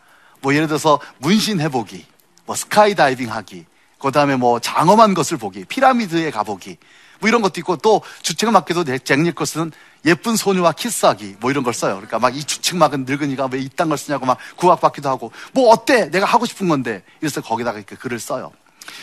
뭐 0.40 0.54
예를 0.54 0.66
들어서 0.66 1.00
문신 1.18 1.60
해보기, 1.60 2.06
뭐 2.46 2.54
스카이 2.54 2.94
다이빙 2.94 3.30
하기, 3.32 3.66
그 3.98 4.10
다음에 4.10 4.36
뭐 4.36 4.60
장엄한 4.60 5.14
것을 5.14 5.38
보기, 5.38 5.64
피라미드에 5.64 6.30
가보기, 6.30 6.76
뭐 7.20 7.28
이런 7.28 7.40
것도 7.40 7.60
있고 7.60 7.76
또 7.76 8.02
주책맞기도 8.22 8.84
잭 8.98 9.20
니콜슨은 9.20 9.72
예쁜 10.04 10.36
소녀와 10.36 10.72
키스하기 10.72 11.36
뭐 11.40 11.50
이런 11.50 11.64
걸 11.64 11.72
써요. 11.72 11.94
그러니까 11.94 12.18
막 12.18 12.34
이 12.34 12.44
주책맞은 12.44 13.04
늙은이가 13.06 13.48
왜 13.50 13.60
이딴 13.60 13.88
걸 13.88 13.96
쓰냐고 13.96 14.26
막 14.26 14.36
구박받기도 14.56 15.08
하고 15.08 15.32
뭐 15.52 15.70
어때? 15.70 16.10
내가 16.10 16.26
하고 16.26 16.44
싶은 16.44 16.68
건데 16.68 17.02
이래서 17.20 17.40
거기다가 17.40 17.78
이렇게 17.78 17.96
글을 17.96 18.20
써요. 18.20 18.52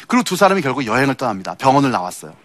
그리고 0.08 0.24
두 0.24 0.36
사람이 0.36 0.62
결국 0.62 0.86
여행을 0.86 1.16
떠납니다. 1.16 1.56
병원을 1.56 1.90
나왔어요. 1.90 2.36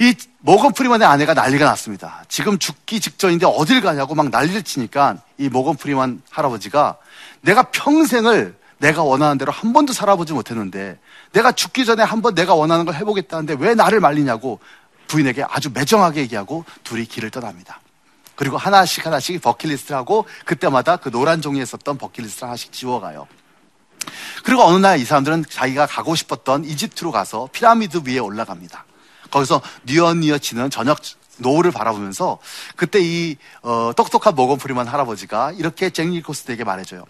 이 0.00 0.14
모건 0.40 0.72
프리만의 0.72 1.06
아내가 1.06 1.34
난리가 1.34 1.64
났습니다. 1.64 2.24
지금 2.28 2.58
죽기 2.58 3.00
직전인데 3.00 3.46
어딜 3.46 3.80
가냐고 3.80 4.14
막 4.14 4.28
난리를 4.28 4.62
치니까 4.62 5.18
이 5.38 5.48
모건 5.48 5.76
프리만 5.76 6.22
할아버지가 6.30 6.96
내가 7.42 7.62
평생을 7.70 8.56
내가 8.78 9.02
원하는 9.02 9.38
대로 9.38 9.52
한 9.52 9.72
번도 9.72 9.92
살아보지 9.92 10.32
못했는데 10.32 10.98
내가 11.32 11.52
죽기 11.52 11.84
전에 11.84 12.02
한 12.02 12.22
번 12.22 12.34
내가 12.34 12.54
원하는 12.54 12.84
걸 12.84 12.94
해보겠다는데 12.96 13.56
왜 13.58 13.74
나를 13.74 14.00
말리냐고 14.00 14.58
부인에게 15.06 15.44
아주 15.48 15.70
매정하게 15.72 16.20
얘기하고 16.22 16.64
둘이 16.82 17.04
길을 17.04 17.30
떠납니다. 17.30 17.80
그리고 18.34 18.56
하나씩 18.56 19.06
하나씩 19.06 19.40
버킷리스트를 19.40 19.96
하고 19.96 20.26
그때마다 20.44 20.96
그 20.96 21.10
노란 21.10 21.40
종이에 21.40 21.64
썼던 21.64 21.98
버킷리스트를 21.98 22.48
하나씩 22.48 22.72
지워가요. 22.72 23.28
그리고 24.42 24.64
어느 24.64 24.76
날 24.78 24.98
이 24.98 25.04
사람들은 25.04 25.44
자기가 25.48 25.86
가고 25.86 26.14
싶었던 26.16 26.64
이집트로 26.64 27.12
가서 27.12 27.48
피라미드 27.52 28.02
위에 28.06 28.18
올라갑니다. 28.18 28.84
거기서 29.34 29.60
뉘엿뉘엿 29.82 30.44
지는 30.44 30.70
저녁 30.70 31.00
노을을 31.38 31.72
바라보면서 31.72 32.38
그때 32.76 33.00
이 33.02 33.36
어, 33.62 33.90
똑똑한 33.96 34.36
모건 34.36 34.58
프리만 34.58 34.86
할아버지가 34.86 35.52
이렇게 35.52 35.90
잭 35.90 36.08
니콜슨에게 36.08 36.62
말해줘요. 36.62 37.04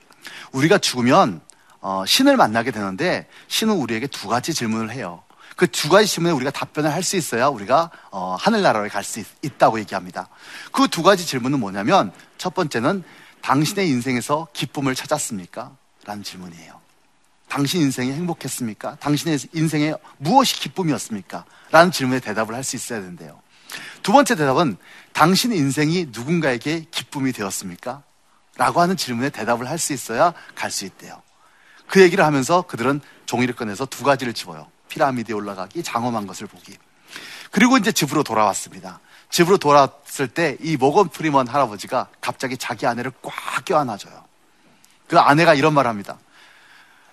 우리가 0.53 0.79
죽으면 0.79 1.43
어, 1.83 2.05
신을 2.07 2.39
만나게 2.39 2.71
되는데 2.71 3.29
신은 3.49 3.75
우리에게 3.75 4.07
두 4.07 4.29
가지 4.29 4.55
질문을 4.55 4.91
해요. 4.91 5.23
그 5.57 5.67
두 5.69 5.89
가지 5.91 6.09
질문에 6.09 6.33
우리가 6.35 6.51
답변을 6.51 6.91
할 6.93 7.03
수 7.03 7.17
있어야 7.17 7.49
우리가 7.49 7.91
어, 8.11 8.37
하늘나라에 8.41 8.89
갈수 8.89 9.23
있다고 9.43 9.79
얘기합니다. 9.81 10.29
그 10.73 10.89
두 10.89 11.03
가지 11.03 11.27
질문은 11.27 11.61
뭐냐면 11.61 12.11
첫 12.39 12.55
번째는 12.55 13.05
당신의 13.43 13.87
인생에서 13.91 14.49
기쁨을 14.55 14.95
찾았습니까? 14.95 15.77
라는 16.07 16.23
질문이에요. 16.23 16.84
당신 17.55 17.83
인생이 17.83 18.11
행복했습니까? 18.13 18.97
당신의 18.97 19.39
인생에 19.53 19.95
무엇이 20.19 20.59
기쁨이었습니까? 20.59 21.45
라는 21.71 21.93
질문에 21.93 22.19
대답을 22.19 22.53
할 22.53 22.65
수 22.65 22.75
있어야 22.75 22.99
되는데요. 22.99 23.41
두 24.03 24.11
번째 24.11 24.35
대답은 24.35 24.77
당신 25.13 25.53
인생이 25.53 26.09
누군가에게 26.11 26.87
기쁨이 26.91 27.31
되었습니까? 27.33 28.03
라고 28.57 28.81
하는 28.81 28.97
질문에 28.97 29.31
대답을 29.31 29.69
할 29.71 29.79
수 29.79 29.93
있어야 29.93 30.35
갈 30.57 30.73
수 30.73 30.85
있대요. 30.85 31.23
그 31.87 32.01
얘기를 32.03 32.25
하면서 32.25 32.63
그들은 32.63 33.01
종이를 33.27 33.55
꺼내서 33.55 33.87
두 33.87 34.03
가지를 34.03 34.35
지워요. 34.35 34.67
피라미드에 34.89 35.33
올라가기, 35.33 35.85
장엄한 35.85 36.27
것을 36.27 36.49
보기. 36.49 36.77
그리고 37.53 37.79
이제 37.79 37.93
집으로 37.93 38.25
돌아왔습니다. 38.25 38.99
집으로 39.31 39.59
돌아왔을 39.59 40.27
때 40.27 40.57
이 40.61 40.77
모건 40.77 41.09
프리먼 41.09 41.47
할아버지가 41.47 42.09
갑자기 42.21 42.57
자기 42.57 42.85
아내를 42.85 43.13
꽉 43.23 43.65
껴안아줘요. 43.65 44.25
그 45.07 45.21
아내가 45.21 45.55
이런 45.55 45.73
말 45.73 45.87
합니다. 45.87 46.19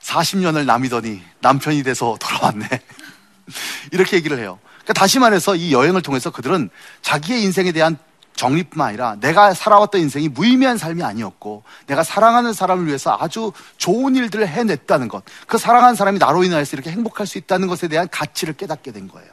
40년을 0.04 0.66
남이더니 0.66 1.22
남편이 1.42 1.84
돼서 1.84 2.18
돌아왔네. 2.20 2.68
이렇게 3.92 4.18
얘기를 4.18 4.38
해요. 4.40 4.60
그러니까 4.80 4.94
다시 4.94 5.20
말해서 5.20 5.56
이 5.56 5.72
여행을 5.74 6.02
통해서 6.02 6.32
그들은 6.32 6.70
자기의 7.02 7.44
인생에 7.44 7.72
대한 7.72 7.98
정리뿐만 8.36 8.88
아니라 8.88 9.16
내가 9.20 9.54
살아왔던 9.54 10.02
인생이 10.02 10.30
무의미한 10.30 10.78
삶이 10.78 11.04
아니었고 11.04 11.64
내가 11.86 12.04
사랑하는 12.04 12.54
사람을 12.54 12.88
위해서 12.88 13.16
아주 13.20 13.52
좋은 13.78 14.16
일들을 14.16 14.48
해냈다는 14.48 15.10
것. 15.10 15.24
그 15.48 15.58
사랑하는 15.58 15.96
사람이 15.96 16.18
나로 16.18 16.44
인하여서 16.44 16.76
이렇게 16.76 16.90
행복할 16.92 17.28
수 17.28 17.38
있다는 17.38 17.68
것에 17.68 17.88
대한 17.88 18.08
가치를 18.10 18.56
깨닫게 18.56 18.92
된 18.92 19.08
거예요. 19.08 19.30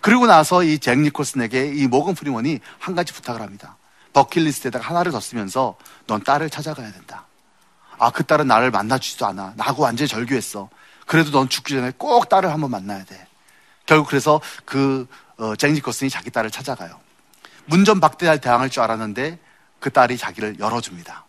그리고 0.00 0.26
나서 0.26 0.62
이 0.62 0.78
잭 0.78 0.98
니콜슨에게 1.00 1.74
이 1.74 1.86
모건 1.88 2.14
프리먼이 2.14 2.60
한 2.78 2.94
가지 2.94 3.12
부탁을 3.12 3.42
합니다. 3.42 3.76
버킷리스트에다가 4.12 4.88
하나를 4.88 5.12
더 5.12 5.20
쓰면서 5.20 5.76
넌 6.06 6.22
딸을 6.22 6.48
찾아가야 6.48 6.92
된다. 6.92 7.25
아, 7.98 8.10
그 8.10 8.24
딸은 8.24 8.46
나를 8.46 8.70
만나주지도 8.70 9.26
않아. 9.26 9.54
나하고 9.56 9.82
완전히 9.82 10.08
절교했어. 10.08 10.68
그래도 11.06 11.30
넌 11.30 11.48
죽기 11.48 11.74
전에 11.74 11.92
꼭 11.96 12.28
딸을 12.28 12.52
한번 12.52 12.70
만나야 12.70 13.04
돼. 13.04 13.26
결국 13.86 14.08
그래서 14.08 14.40
그 14.64 15.06
어, 15.38 15.54
잭 15.56 15.72
니콜슨이 15.72 16.10
자기 16.10 16.30
딸을 16.30 16.50
찾아가요. 16.50 16.98
문전박대할 17.66 18.40
대항할 18.40 18.70
줄 18.70 18.82
알았는데 18.82 19.38
그 19.80 19.90
딸이 19.90 20.16
자기를 20.16 20.58
열어줍니다. 20.58 21.24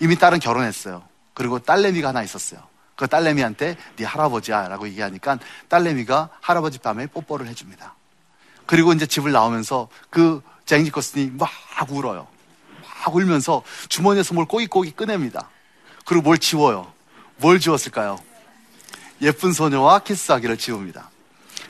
이미 0.00 0.16
딸은 0.16 0.40
결혼했어요. 0.40 1.02
그리고 1.34 1.58
딸내미가 1.58 2.08
하나 2.08 2.22
있었어요. 2.22 2.60
그 2.96 3.08
딸내미한테 3.08 3.76
네 3.96 4.04
할아버지야 4.04 4.68
라고 4.68 4.86
얘기하니까 4.88 5.38
딸내미가 5.68 6.30
할아버지 6.40 6.78
밤에 6.78 7.06
뽀뽀를 7.06 7.48
해줍니다. 7.48 7.94
그리고 8.66 8.92
이제 8.92 9.06
집을 9.06 9.32
나오면서 9.32 9.88
그 10.10 10.42
잭 10.66 10.82
니커슨이 10.82 11.32
막 11.32 11.50
울어요. 11.90 12.26
막 13.04 13.14
울면서 13.14 13.62
주머니에서 13.88 14.34
뭘 14.34 14.46
꼬깃꼬깃 14.46 14.96
꺼냅니다. 14.96 15.48
그리고 16.04 16.22
뭘 16.22 16.38
지워요. 16.38 16.92
뭘 17.36 17.58
지웠을까요? 17.60 18.18
예쁜 19.22 19.52
소녀와 19.52 20.00
키스하기를 20.00 20.56
지웁니다. 20.58 21.10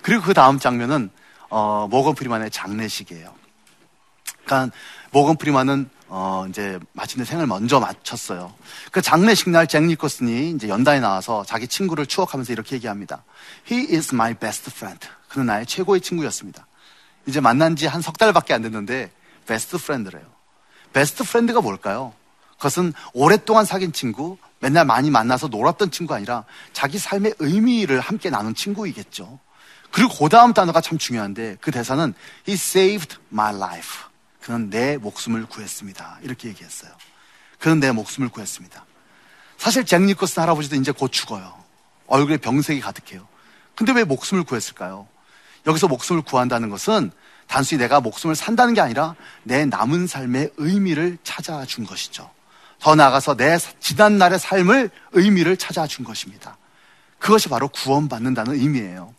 그리고 0.02 0.22
그 0.22 0.34
다음 0.34 0.58
장면은 0.58 1.10
어, 1.50 1.86
모건 1.90 2.14
프리만의 2.14 2.50
장례식이에요. 2.50 3.32
그러니까 4.44 4.76
모건 5.12 5.36
프리만은 5.36 5.88
어, 6.08 6.46
이제 6.48 6.78
마침내 6.92 7.24
생을 7.24 7.46
먼저 7.46 7.80
마쳤어요. 7.80 8.54
그 8.92 9.00
장례식 9.02 9.50
날 9.50 9.66
잭 9.66 9.84
니콜슨이 9.84 10.50
이제 10.50 10.68
연단에 10.68 11.00
나와서 11.00 11.44
자기 11.46 11.66
친구를 11.66 12.06
추억하면서 12.06 12.52
이렇게 12.52 12.76
얘기합니다. 12.76 13.24
He 13.70 13.94
is 13.96 14.14
my 14.14 14.34
best 14.34 14.70
friend. 14.70 15.06
그는 15.28 15.46
나의 15.46 15.66
최고의 15.66 16.00
친구였습니다. 16.00 16.66
이제 17.26 17.40
만난 17.40 17.74
지 17.76 17.86
한 17.86 18.02
석 18.02 18.18
달밖에 18.18 18.52
안 18.52 18.62
됐는데 18.62 19.10
best 19.46 19.78
friend래요. 19.78 20.22
best 20.92 21.24
friend가 21.24 21.60
뭘까요? 21.60 22.12
그것은 22.64 22.94
오랫동안 23.12 23.66
사귄 23.66 23.92
친구, 23.92 24.38
맨날 24.58 24.86
많이 24.86 25.10
만나서 25.10 25.48
놀았던 25.48 25.90
친구 25.90 26.14
아니라 26.14 26.44
자기 26.72 26.98
삶의 26.98 27.34
의미를 27.38 28.00
함께 28.00 28.30
나눈 28.30 28.54
친구이겠죠. 28.54 29.38
그리고 29.90 30.14
그 30.16 30.28
다음 30.30 30.54
단어가 30.54 30.80
참 30.80 30.96
중요한데 30.96 31.58
그 31.60 31.70
대사는 31.70 32.14
He 32.48 32.54
saved 32.54 33.18
my 33.30 33.54
life. 33.54 34.04
그는 34.40 34.70
내 34.70 34.96
목숨을 34.96 35.44
구했습니다. 35.44 36.20
이렇게 36.22 36.48
얘기했어요. 36.48 36.90
그는 37.58 37.80
내 37.80 37.92
목숨을 37.92 38.30
구했습니다. 38.30 38.84
사실 39.58 39.84
잭 39.84 40.02
니콜슨 40.02 40.42
할아버지도 40.42 40.76
이제 40.76 40.90
곧 40.90 41.12
죽어요. 41.12 41.54
얼굴에 42.06 42.38
병색이 42.38 42.80
가득해요. 42.80 43.28
근데 43.74 43.92
왜 43.92 44.04
목숨을 44.04 44.44
구했을까요? 44.44 45.06
여기서 45.66 45.88
목숨을 45.88 46.22
구한다는 46.22 46.70
것은 46.70 47.10
단순히 47.46 47.80
내가 47.80 48.00
목숨을 48.00 48.34
산다는 48.34 48.72
게 48.72 48.80
아니라 48.80 49.16
내 49.42 49.66
남은 49.66 50.06
삶의 50.06 50.52
의미를 50.56 51.18
찾아준 51.24 51.84
것이죠. 51.84 52.30
더 52.84 52.94
나아가서 52.94 53.36
내 53.36 53.56
지난날의 53.80 54.38
삶을 54.38 54.90
의미를 55.12 55.56
찾아준 55.56 56.04
것입니다. 56.04 56.58
그것이 57.18 57.48
바로 57.48 57.68
구원받는다는 57.68 58.56
의미예요. 58.56 59.14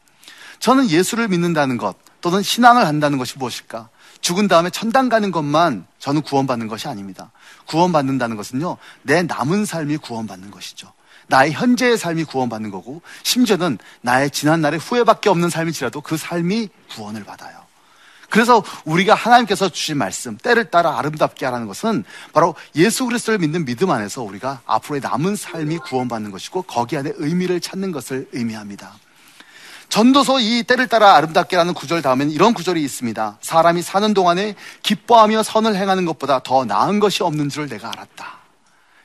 저는 0.59 0.87
예수를 0.87 1.29
믿는다는 1.29 1.77
것 1.77 1.95
또는 2.21 2.43
신앙을 2.43 2.85
한다는 2.85 3.17
것이 3.17 3.39
무엇일까? 3.39 3.89
죽은 4.21 4.47
다음에 4.47 4.69
천당 4.69 5.09
가는 5.09 5.31
것만 5.31 5.87
저는 5.97 6.21
구원받는 6.21 6.67
것이 6.67 6.87
아닙니다. 6.87 7.31
구원받는다는 7.65 8.35
것은요, 8.37 8.77
내 9.01 9.23
남은 9.23 9.65
삶이 9.65 9.97
구원받는 9.97 10.51
것이죠. 10.51 10.93
나의 11.25 11.51
현재의 11.51 11.97
삶이 11.97 12.25
구원받는 12.25 12.69
거고, 12.69 13.01
심지어는 13.23 13.79
나의 14.01 14.29
지난날의 14.29 14.79
후회밖에 14.79 15.29
없는 15.29 15.49
삶이지라도 15.49 16.01
그 16.01 16.17
삶이 16.17 16.69
구원을 16.91 17.23
받아요. 17.23 17.64
그래서 18.35 18.61
우리가 18.83 19.15
하나님께서 19.15 19.69
주신 19.69 19.97
말씀, 19.97 20.35
때를 20.35 20.69
따라 20.69 20.99
아름답게 20.99 21.45
하라는 21.45 21.67
것은 21.67 22.03
바로 22.33 22.53
예수 22.75 23.05
그리스도를 23.05 23.39
믿는 23.39 23.63
믿음 23.63 23.91
안에서 23.91 24.23
우리가 24.23 24.59
앞으로의 24.65 24.99
남은 24.99 25.37
삶이 25.37 25.77
구원받는 25.77 26.31
것이고 26.31 26.63
거기 26.63 26.97
안에 26.97 27.13
의미를 27.15 27.61
찾는 27.61 27.93
것을 27.93 28.27
의미합니다. 28.33 28.91
전도서 29.87 30.41
이 30.41 30.63
때를 30.63 30.87
따라 30.87 31.15
아름답게라는 31.15 31.73
구절 31.73 32.01
다음엔 32.01 32.29
이런 32.29 32.53
구절이 32.53 32.83
있습니다. 32.83 33.37
사람이 33.39 33.81
사는 33.81 34.13
동안에 34.13 34.55
기뻐하며 34.83 35.41
선을 35.41 35.77
행하는 35.77 36.03
것보다 36.03 36.39
더 36.43 36.65
나은 36.65 36.99
것이 36.99 37.23
없는 37.23 37.47
줄을 37.47 37.69
내가 37.69 37.87
알았다. 37.87 38.39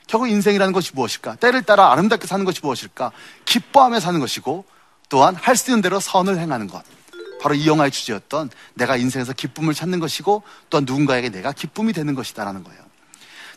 결국 0.07 0.27
인생이라는 0.27 0.73
것이 0.73 0.91
무엇일까? 0.93 1.35
때를 1.35 1.61
따라 1.61 1.89
아름답게 1.93 2.27
사는 2.27 2.43
것이 2.43 2.59
무엇일까? 2.61 3.13
기뻐하며 3.45 4.01
사는 4.01 4.19
것이고 4.19 4.65
또한 5.07 5.35
할 5.35 5.55
수 5.55 5.71
있는 5.71 5.81
대로 5.81 6.01
선을 6.01 6.37
행하는 6.37 6.67
것. 6.67 6.83
바로 7.41 7.55
이 7.55 7.67
영화의 7.67 7.89
주제였던 7.89 8.51
내가 8.75 8.97
인생에서 8.97 9.33
기쁨을 9.33 9.73
찾는 9.73 9.99
것이고 9.99 10.43
또한 10.69 10.85
누군가에게 10.85 11.29
내가 11.29 11.51
기쁨이 11.51 11.91
되는 11.91 12.13
것이다라는 12.13 12.63
거예요. 12.63 12.79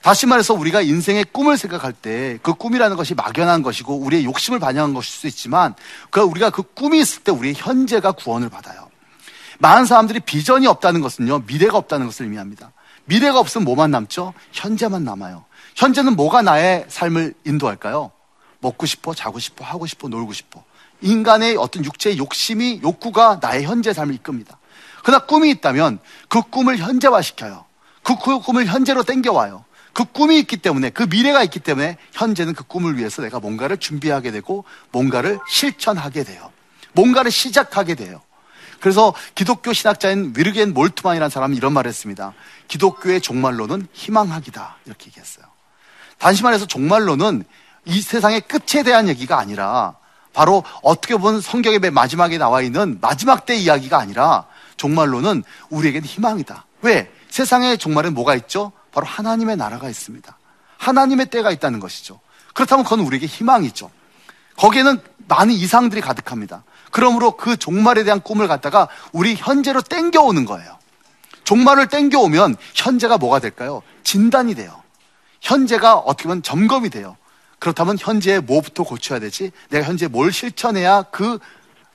다시 0.01 0.27
말해서 0.27 0.55
우리가 0.55 0.81
인생의 0.81 1.27
꿈을 1.33 1.57
생각할 1.59 1.93
때 1.93 2.39
그 2.43 2.55
꿈이라는 2.55 2.97
것이 2.97 3.15
막연한 3.15 3.63
것이고 3.63 3.97
우리의 3.97 4.25
욕심을 4.25 4.59
반영한 4.59 4.95
것일 4.95 5.11
수 5.11 5.27
있지만 5.27 5.75
그 6.11 6.21
우리가 6.21 6.51
그 6.51 6.63
꿈이 6.63 6.99
있을 6.99 7.23
때 7.23 7.33
우리의 7.33 7.55
현재가 7.57 8.13
구원을 8.13 8.49
받아요. 8.49 8.89
많은 9.59 9.85
사람들이 9.85 10.21
비전이 10.21 10.67
없다는 10.67 11.01
것은요 11.03 11.41
미래가 11.47 11.77
없다는 11.77 12.07
것을 12.07 12.25
의미합니다. 12.25 12.73
미래가 13.05 13.39
없으면 13.39 13.67
뭐만 13.67 13.91
남죠? 13.91 14.33
현재만 14.53 15.05
남아요. 15.05 15.45
현재는 15.77 16.17
뭐가 16.17 16.41
나의 16.41 16.87
삶을 16.89 17.35
인도할까요? 17.45 18.13
먹고 18.61 18.87
싶어, 18.87 19.15
자고 19.15 19.39
싶어, 19.39 19.63
하고 19.63 19.87
싶어, 19.87 20.09
놀고 20.09 20.33
싶어. 20.33 20.65
인간의 21.05 21.57
어떤 21.57 21.85
육체의 21.85 22.19
욕심이, 22.19 22.81
욕구가 22.83 23.39
나의 23.41 23.65
현재 23.65 23.93
삶을 23.93 24.15
이끕니다. 24.15 24.59
그러나 25.05 25.25
꿈이 25.27 25.51
있다면 25.51 25.99
그 26.29 26.41
꿈을 26.43 26.79
현재화시켜요. 26.79 27.65
그 28.03 28.17
꿈을 28.17 28.67
현재로 28.67 29.03
땡겨와요. 29.05 29.65
그 29.93 30.05
꿈이 30.05 30.39
있기 30.41 30.57
때문에 30.57 30.91
그 30.91 31.05
미래가 31.05 31.45
있기 31.45 31.61
때문에 31.61 31.99
현재는 32.13 32.55
그 32.55 32.65
꿈을 32.65 32.99
위해서 32.99 33.23
내가 33.23 33.39
뭔가를 33.39 33.77
준비하게 33.77 34.33
되고 34.33 34.65
뭔가를 34.91 35.39
실천하게 35.49 36.25
돼요. 36.25 36.51
뭔가를 36.95 37.31
시작하게 37.31 37.95
돼요. 37.95 38.21
그래서 38.81 39.15
기독교 39.35 39.73
신학자인 39.73 40.33
위르겐 40.37 40.75
몰트만이라는 40.75 41.31
사람은 41.31 41.57
이런 41.57 41.73
말을 41.73 41.89
했습니다. 41.89 42.35
기독교의 42.69 43.21
종말로는 43.21 43.87
희망하기다. 43.93 44.77
이렇게 44.87 45.07
얘기했어요. 45.07 45.47
단시 46.19 46.43
말해서 46.43 46.67
종말로는 46.67 47.45
이 47.85 48.01
세상의 48.01 48.43
끝에 48.43 48.83
대한 48.83 49.09
얘기가 49.09 49.39
아니라 49.39 49.97
바로 50.35 50.65
어떻게 50.83 51.17
보면 51.17 51.41
성경의 51.41 51.79
맨 51.79 51.95
마지막에 51.95 52.37
나와 52.37 52.61
있는 52.61 52.99
마지막 53.01 53.47
때 53.47 53.57
이야기가 53.57 53.99
아니라 53.99 54.45
종말로는 54.77 55.45
우리에게는 55.71 56.07
희망이다. 56.07 56.67
왜? 56.83 57.11
세상의 57.31 57.79
종말은 57.79 58.13
뭐가 58.13 58.35
있죠? 58.35 58.73
바로 58.93 59.07
하나님의 59.07 59.57
나라가 59.57 59.89
있습니다. 59.89 60.37
하나님의 60.77 61.27
때가 61.27 61.51
있다는 61.51 61.81
것이죠. 61.81 62.21
그렇다면 62.53 62.85
그건 62.85 63.01
우리에게 63.01 63.27
희망이죠. 63.27 63.91
거기에는 64.57 65.01
많은 65.29 65.55
이상들이 65.55 66.01
가득합니다. 66.01 66.65
그러므로 66.91 67.37
그 67.37 67.57
종말에 67.57 68.05
대한 68.05 68.21
꿈을 68.21 68.47
갖다가 68.47 68.89
우리 69.13 69.35
현재로 69.35 69.83
땡겨오는 69.83 70.45
거예요. 70.45 70.79
종말을 71.45 71.89
땡겨오면 71.89 72.57
현재가 72.75 73.19
뭐가 73.19 73.39
될까요? 73.39 73.83
진단이 74.03 74.55
돼요. 74.55 74.83
현재가 75.41 75.97
어떻게 75.97 76.25
보면 76.25 76.43
점검이 76.43 76.91
돼요. 76.91 77.17
그렇다면 77.65 77.97
현재에 77.99 78.41
뭐부터 78.41 78.83
고쳐야 78.85 79.19
되지? 79.19 79.51
내가 79.71 79.87
현재 79.87 80.07
뭘 80.07 80.31
실천해야 80.33 81.05
그 81.05 81.39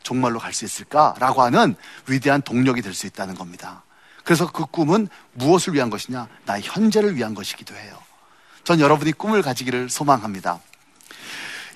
종말로 0.01 0.39
갈 0.39 0.51
수 0.51 0.65
있을까라고 0.65 1.43
하는 1.43 1.75
위대한 2.07 2.41
동력이 2.41 2.81
될 2.81 2.95
수 2.95 3.05
있다는 3.05 3.35
겁니다. 3.35 3.83
그래서 4.23 4.51
그 4.51 4.65
꿈은 4.65 5.09
무엇을 5.33 5.75
위한 5.75 5.91
것이냐? 5.91 6.27
나의 6.45 6.63
현재를 6.63 7.15
위한 7.15 7.35
것이기도 7.35 7.75
해요. 7.75 7.99
전 8.63 8.79
여러분이 8.79 9.11
꿈을 9.11 9.43
가지기를 9.43 9.89
소망합니다. 9.91 10.59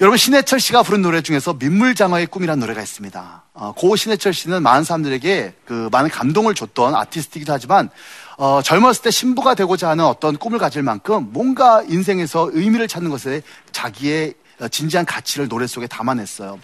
여러분 0.02 0.18
신해철 0.18 0.60
씨가 0.60 0.82
부른 0.82 1.04
노래 1.04 1.22
중에서 1.22 1.54
민물장어의 1.54 2.26
꿈이라는 2.28 2.60
노래가 2.60 2.82
있습니다. 2.82 3.44
어, 3.54 3.74
고 3.74 3.96
신해철 3.96 4.34
씨는 4.34 4.64
많은 4.64 4.84
사람들에게 4.84 5.54
그 5.66 5.90
많은 5.92 6.10
감동을 6.10 6.56
줬던 6.56 6.96
아티스트이기도 6.96 7.54
하지만 7.54 7.90
어, 8.38 8.62
젊었을 8.64 9.04
때 9.04 9.12
신부가 9.12 9.54
되고자 9.54 9.90
하는 9.90 10.06
어떤 10.06 10.38
꿈을 10.38 10.58
가질 10.58 10.82
만큼 10.82 11.30
뭔가 11.32 11.84
인생에서 11.88 12.50
의미를 12.54 12.88
찾는 12.88 13.12
것에 13.12 13.44
자기의 13.72 14.34
진지한 14.72 15.06
가치를 15.06 15.48
노래 15.48 15.68
속에 15.68 15.86
담아냈어요. 15.86 16.60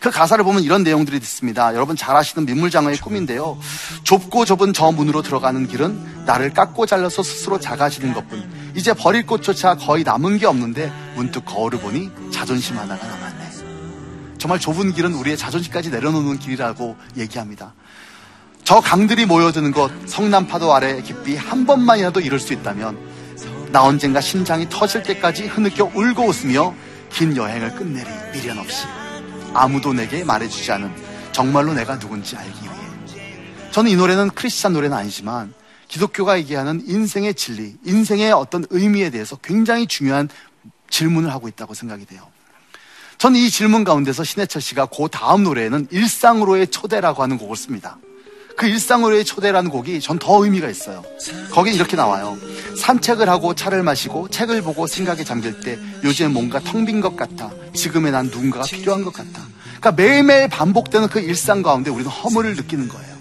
그 0.00 0.10
가사를 0.10 0.42
보면 0.44 0.62
이런 0.62 0.82
내용들이 0.82 1.16
있습니다. 1.16 1.74
여러분 1.74 1.96
잘 1.96 2.16
아시는 2.16 2.46
민물장어의 2.46 2.98
꿈인데요. 2.98 3.58
좁고 4.04 4.44
좁은 4.44 4.72
저 4.72 4.92
문으로 4.92 5.22
들어가는 5.22 5.66
길은 5.66 6.24
나를 6.26 6.52
깎고 6.52 6.86
잘라서 6.86 7.22
스스로 7.22 7.58
작아지는 7.60 8.14
것뿐. 8.14 8.72
이제 8.74 8.92
버릴 8.92 9.26
곳조차 9.26 9.76
거의 9.76 10.04
남은 10.04 10.38
게 10.38 10.46
없는데 10.46 10.92
문득 11.14 11.44
거울을 11.44 11.78
보니 11.80 12.10
자존심 12.32 12.78
하나가 12.78 13.06
남았네. 13.06 13.46
정말 14.38 14.60
좁은 14.60 14.92
길은 14.92 15.14
우리의 15.14 15.36
자존심까지 15.36 15.90
내려놓는 15.90 16.38
길이라고 16.38 16.96
얘기합니다. 17.16 17.74
저 18.64 18.80
강들이 18.80 19.26
모여드는 19.26 19.70
곳 19.70 19.90
성남 20.06 20.46
파도 20.46 20.74
아래 20.74 21.00
깊이 21.00 21.36
한 21.36 21.66
번만이라도 21.66 22.20
이룰 22.20 22.38
수 22.38 22.52
있다면 22.52 22.98
나 23.70 23.82
언젠가 23.82 24.20
심장이 24.20 24.68
터질 24.68 25.02
때까지 25.02 25.46
흐느껴 25.46 25.84
울고 25.84 26.24
웃으며 26.24 26.74
긴 27.10 27.36
여행을 27.36 27.76
끝내리 27.76 28.08
미련 28.32 28.58
없이 28.58 28.86
아무도 29.56 29.92
내게 29.92 30.24
말해주지 30.24 30.72
않은 30.72 30.92
정말로 31.32 31.74
내가 31.74 31.98
누군지 31.98 32.36
알기 32.36 32.62
위해. 32.62 32.72
저는 33.70 33.90
이 33.90 33.96
노래는 33.96 34.30
크리스찬 34.30 34.72
노래는 34.72 34.96
아니지만 34.96 35.52
기독교가 35.88 36.38
얘기하는 36.38 36.82
인생의 36.86 37.34
진리, 37.34 37.76
인생의 37.84 38.32
어떤 38.32 38.64
의미에 38.70 39.10
대해서 39.10 39.36
굉장히 39.36 39.86
중요한 39.86 40.28
질문을 40.90 41.30
하고 41.30 41.48
있다고 41.48 41.74
생각이 41.74 42.06
돼요. 42.06 42.26
저는 43.18 43.38
이 43.38 43.50
질문 43.50 43.84
가운데서 43.84 44.24
신해철 44.24 44.60
씨가 44.60 44.86
그 44.86 45.08
다음 45.10 45.44
노래에는 45.44 45.88
일상으로의 45.90 46.68
초대라고 46.68 47.22
하는 47.22 47.38
곡을 47.38 47.56
씁니다. 47.56 47.98
그 48.56 48.66
일상으로의 48.66 49.24
초대라는 49.24 49.70
곡이 49.70 50.00
전 50.00 50.18
더 50.18 50.42
의미가 50.44 50.68
있어요. 50.70 51.04
거긴 51.50 51.74
이렇게 51.74 51.96
나와요. 51.96 52.36
산책을 52.80 53.28
하고 53.28 53.54
차를 53.54 53.82
마시고 53.82 54.28
책을 54.28 54.62
보고 54.62 54.86
생각에 54.86 55.24
잠길 55.24 55.60
때 55.60 55.78
요즘 56.04 56.32
뭔가 56.32 56.58
텅 56.60 56.84
빈 56.86 57.00
것 57.00 57.16
같아. 57.16 57.50
지금의 57.74 58.12
난 58.12 58.26
누군가가 58.26 58.64
필요한 58.64 59.04
것 59.04 59.12
같아. 59.12 59.42
그러니까 59.80 59.92
매일매일 59.92 60.48
반복되는 60.48 61.08
그 61.08 61.20
일상 61.20 61.62
가운데 61.62 61.90
우리는 61.90 62.10
허물을 62.10 62.56
느끼는 62.56 62.88
거예요. 62.88 63.16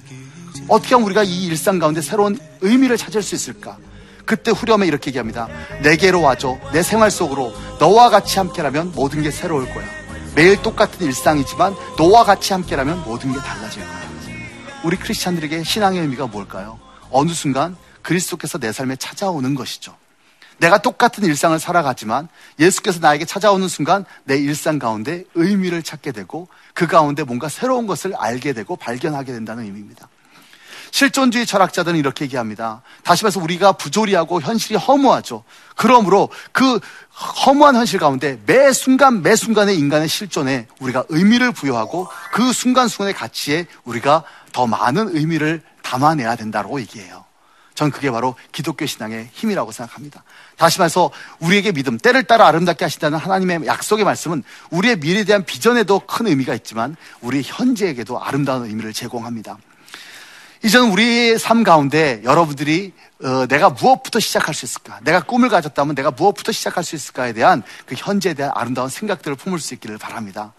어떻게 0.69 0.95
하면 0.95 1.05
우리가 1.05 1.23
이 1.23 1.45
일상 1.45 1.77
가운데 1.79 2.01
새로운 2.01 2.37
의미를 2.61 2.97
찾을 2.97 3.21
수 3.21 3.35
있을까? 3.35 3.77
그때 4.25 4.49
후렴에 4.51 4.87
이렇게 4.87 5.09
얘기합니다. 5.09 5.47
내게로 5.83 6.21
와줘. 6.21 6.57
내 6.73 6.81
생활 6.81 7.11
속으로 7.11 7.53
너와 7.79 8.09
같이 8.09 8.39
함께라면 8.39 8.93
모든 8.95 9.21
게 9.21 9.29
새로울 9.29 9.65
거야. 9.71 9.85
매일 10.33 10.59
똑같은 10.61 11.05
일상이지만 11.05 11.75
너와 11.99 12.23
같이 12.23 12.53
함께라면 12.53 13.03
모든 13.05 13.31
게 13.33 13.39
달라질 13.39 13.83
거야. 13.83 14.05
우리 14.85 14.97
크리스찬들에게 14.97 15.63
신앙의 15.63 15.99
의미가 16.01 16.27
뭘까요? 16.27 16.79
어느 17.09 17.31
순간 17.31 17.75
그리스도께서 18.03 18.59
내 18.59 18.71
삶에 18.71 18.97
찾아오는 18.97 19.55
것이죠. 19.55 19.97
내가 20.59 20.77
똑같은 20.77 21.23
일상을 21.23 21.57
살아가지만 21.57 22.29
예수께서 22.59 22.99
나에게 22.99 23.25
찾아오는 23.25 23.67
순간 23.67 24.05
내 24.25 24.37
일상 24.37 24.77
가운데 24.77 25.23
의미를 25.33 25.81
찾게 25.81 26.11
되고 26.11 26.47
그 26.75 26.85
가운데 26.85 27.23
뭔가 27.23 27.49
새로운 27.49 27.87
것을 27.87 28.13
알게 28.15 28.53
되고 28.53 28.75
발견하게 28.75 29.33
된다는 29.33 29.63
의미입니다. 29.63 30.07
실존주의 30.95 31.45
철학자들은 31.45 31.99
이렇게 31.99 32.23
얘기합니다. 32.23 32.81
다시 33.03 33.25
말해서 33.25 33.41
우리가 33.41 33.73
부조리하고 33.73 34.39
현실이 34.39 34.75
허무하죠. 34.75 35.43
그러므로 35.75 36.29
그 36.53 36.79
허무한 37.45 37.75
현실 37.75 37.99
가운데 37.99 38.39
매 38.45 38.71
순간 38.71 39.21
매 39.21 39.35
순간의 39.35 39.77
인간의 39.77 40.07
실존에 40.07 40.67
우리가 40.79 41.03
의미를 41.09 41.51
부여하고 41.51 42.07
그 42.31 42.53
순간순간의 42.53 43.13
가치에 43.13 43.65
우리가 43.83 44.23
더 44.53 44.67
많은 44.67 45.13
의미를 45.13 45.61
담아내야 45.81 46.37
된다고 46.37 46.79
얘기해요. 46.79 47.25
전 47.73 47.91
그게 47.91 48.09
바로 48.09 48.35
기독교 48.53 48.85
신앙의 48.85 49.31
힘이라고 49.33 49.73
생각합니다. 49.73 50.23
다시 50.55 50.79
말해서 50.79 51.11
우리에게 51.39 51.73
믿음, 51.73 51.97
때를 51.97 52.23
따라 52.23 52.47
아름답게 52.47 52.85
하신다는 52.85 53.17
하나님의 53.17 53.65
약속의 53.65 54.05
말씀은 54.05 54.45
우리의 54.69 54.99
미래에 54.99 55.25
대한 55.25 55.43
비전에도 55.43 55.99
큰 56.07 56.27
의미가 56.27 56.55
있지만 56.55 56.95
우리 57.19 57.41
현재에게도 57.43 58.23
아름다운 58.23 58.63
의미를 58.63 58.93
제공합니다. 58.93 59.57
이제는 60.65 60.89
우리의 60.89 61.37
삶 61.37 61.63
가운데 61.63 62.21
여러분들이 62.23 62.91
어, 63.23 63.45
내가 63.45 63.69
무엇부터 63.69 64.19
시작할 64.19 64.55
수 64.55 64.65
있을까? 64.65 64.99
내가 65.03 65.21
꿈을 65.21 65.47
가졌다면 65.47 65.93
내가 65.93 66.09
무엇부터 66.09 66.51
시작할 66.51 66.83
수 66.83 66.95
있을까에 66.95 67.33
대한 67.33 67.61
그 67.85 67.93
현재에 67.95 68.33
대한 68.33 68.51
아름다운 68.55 68.89
생각들을 68.89 69.37
품을 69.37 69.59
수 69.59 69.75
있기를 69.75 69.99
바랍니다. 69.99 70.53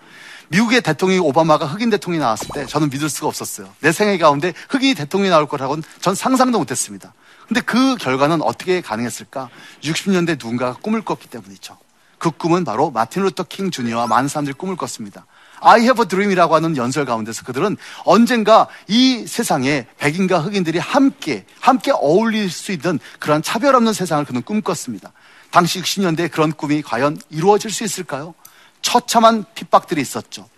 미국의 0.46 0.82
대통령이 0.82 1.18
오바마가 1.18 1.66
흑인 1.66 1.90
대통령이 1.90 2.22
나왔을 2.22 2.46
때 2.54 2.66
저는 2.66 2.88
믿을 2.90 3.08
수가 3.08 3.26
없었어요. 3.26 3.68
내 3.80 3.90
생애 3.90 4.16
가운데 4.16 4.52
흑인이 4.68 4.94
대통령이 4.94 5.28
나올 5.28 5.48
거라고는 5.48 5.82
전 6.00 6.14
상상도 6.14 6.60
못했습니다. 6.60 7.12
근데 7.48 7.60
그 7.60 7.96
결과는 7.96 8.42
어떻게 8.42 8.80
가능했을까? 8.80 9.50
60년대 9.82 10.38
누군가가 10.38 10.74
꿈을 10.74 11.02
꿨기 11.02 11.26
때문이죠. 11.26 11.78
그 12.18 12.30
꿈은 12.30 12.62
바로 12.62 12.92
마틴 12.92 13.24
루터 13.24 13.42
킹 13.42 13.72
주니어와 13.72 14.06
많은 14.06 14.28
사람들이 14.28 14.54
꿈을 14.54 14.76
꿨습니다. 14.76 15.26
I 15.60 15.80
have 15.80 16.02
a 16.02 16.08
dream이라고 16.08 16.54
하는 16.54 16.76
연설 16.76 17.04
가운데서 17.04 17.44
그들은 17.44 17.76
언젠가 18.04 18.68
이 18.88 19.26
세상에 19.26 19.86
백인과 19.98 20.40
흑인들이 20.40 20.78
함께, 20.78 21.44
함께 21.60 21.92
어울릴 21.92 22.50
수 22.50 22.72
있는 22.72 22.98
그런 23.18 23.42
차별 23.42 23.74
없는 23.74 23.92
세상을 23.92 24.24
그는 24.24 24.42
꿈꿨습니다. 24.42 25.12
당시 25.50 25.80
60년대에 25.80 26.30
그런 26.30 26.52
꿈이 26.52 26.82
과연 26.82 27.18
이루어질 27.30 27.70
수 27.70 27.84
있을까요? 27.84 28.34
처참한 28.82 29.44
핍박들이 29.54 30.00
있었죠. 30.00 30.48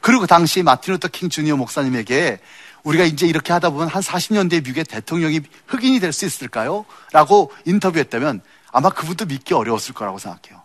그리고 0.00 0.26
당시 0.26 0.62
마틴 0.62 0.94
루터 0.94 1.08
킹 1.08 1.28
주니어 1.28 1.56
목사님에게 1.56 2.40
우리가 2.82 3.04
이제 3.04 3.26
이렇게 3.26 3.52
하다 3.52 3.70
보면 3.70 3.88
한 3.88 4.02
40년 4.02 4.50
뒤에 4.50 4.60
미국의 4.60 4.84
대통령이 4.84 5.40
흑인이 5.68 6.00
될 6.00 6.12
수 6.12 6.26
있을까요? 6.26 6.84
라고 7.12 7.52
인터뷰했다면 7.64 8.42
아마 8.72 8.90
그분도 8.90 9.26
믿기 9.26 9.54
어려웠을 9.54 9.94
거라고 9.94 10.18
생각해요. 10.18 10.62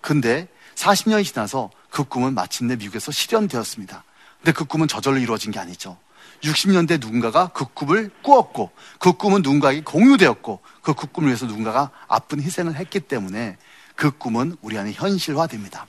근데 0.00 0.48
40년이 0.74 1.24
지나서 1.24 1.70
그 1.90 2.04
꿈은 2.04 2.34
마침내 2.34 2.76
미국에서 2.76 3.12
실현되었습니다. 3.12 4.04
근데 4.38 4.52
그 4.52 4.64
꿈은 4.64 4.88
저절로 4.88 5.18
이루어진 5.18 5.50
게 5.50 5.58
아니죠. 5.58 5.98
60년대 6.42 7.00
누군가가 7.00 7.48
그 7.48 7.66
꿈을 7.66 8.10
꾸었고 8.22 8.70
그 8.98 9.12
꿈은 9.12 9.42
누군가에게 9.42 9.82
공유되었고 9.82 10.60
그 10.82 10.94
꿈을 10.94 11.28
위해서 11.28 11.46
누군가가 11.46 11.90
아픈 12.08 12.40
희생을 12.40 12.76
했기 12.76 13.00
때문에 13.00 13.58
그 13.94 14.10
꿈은 14.10 14.56
우리 14.62 14.78
안에 14.78 14.92
현실화됩니다. 14.92 15.86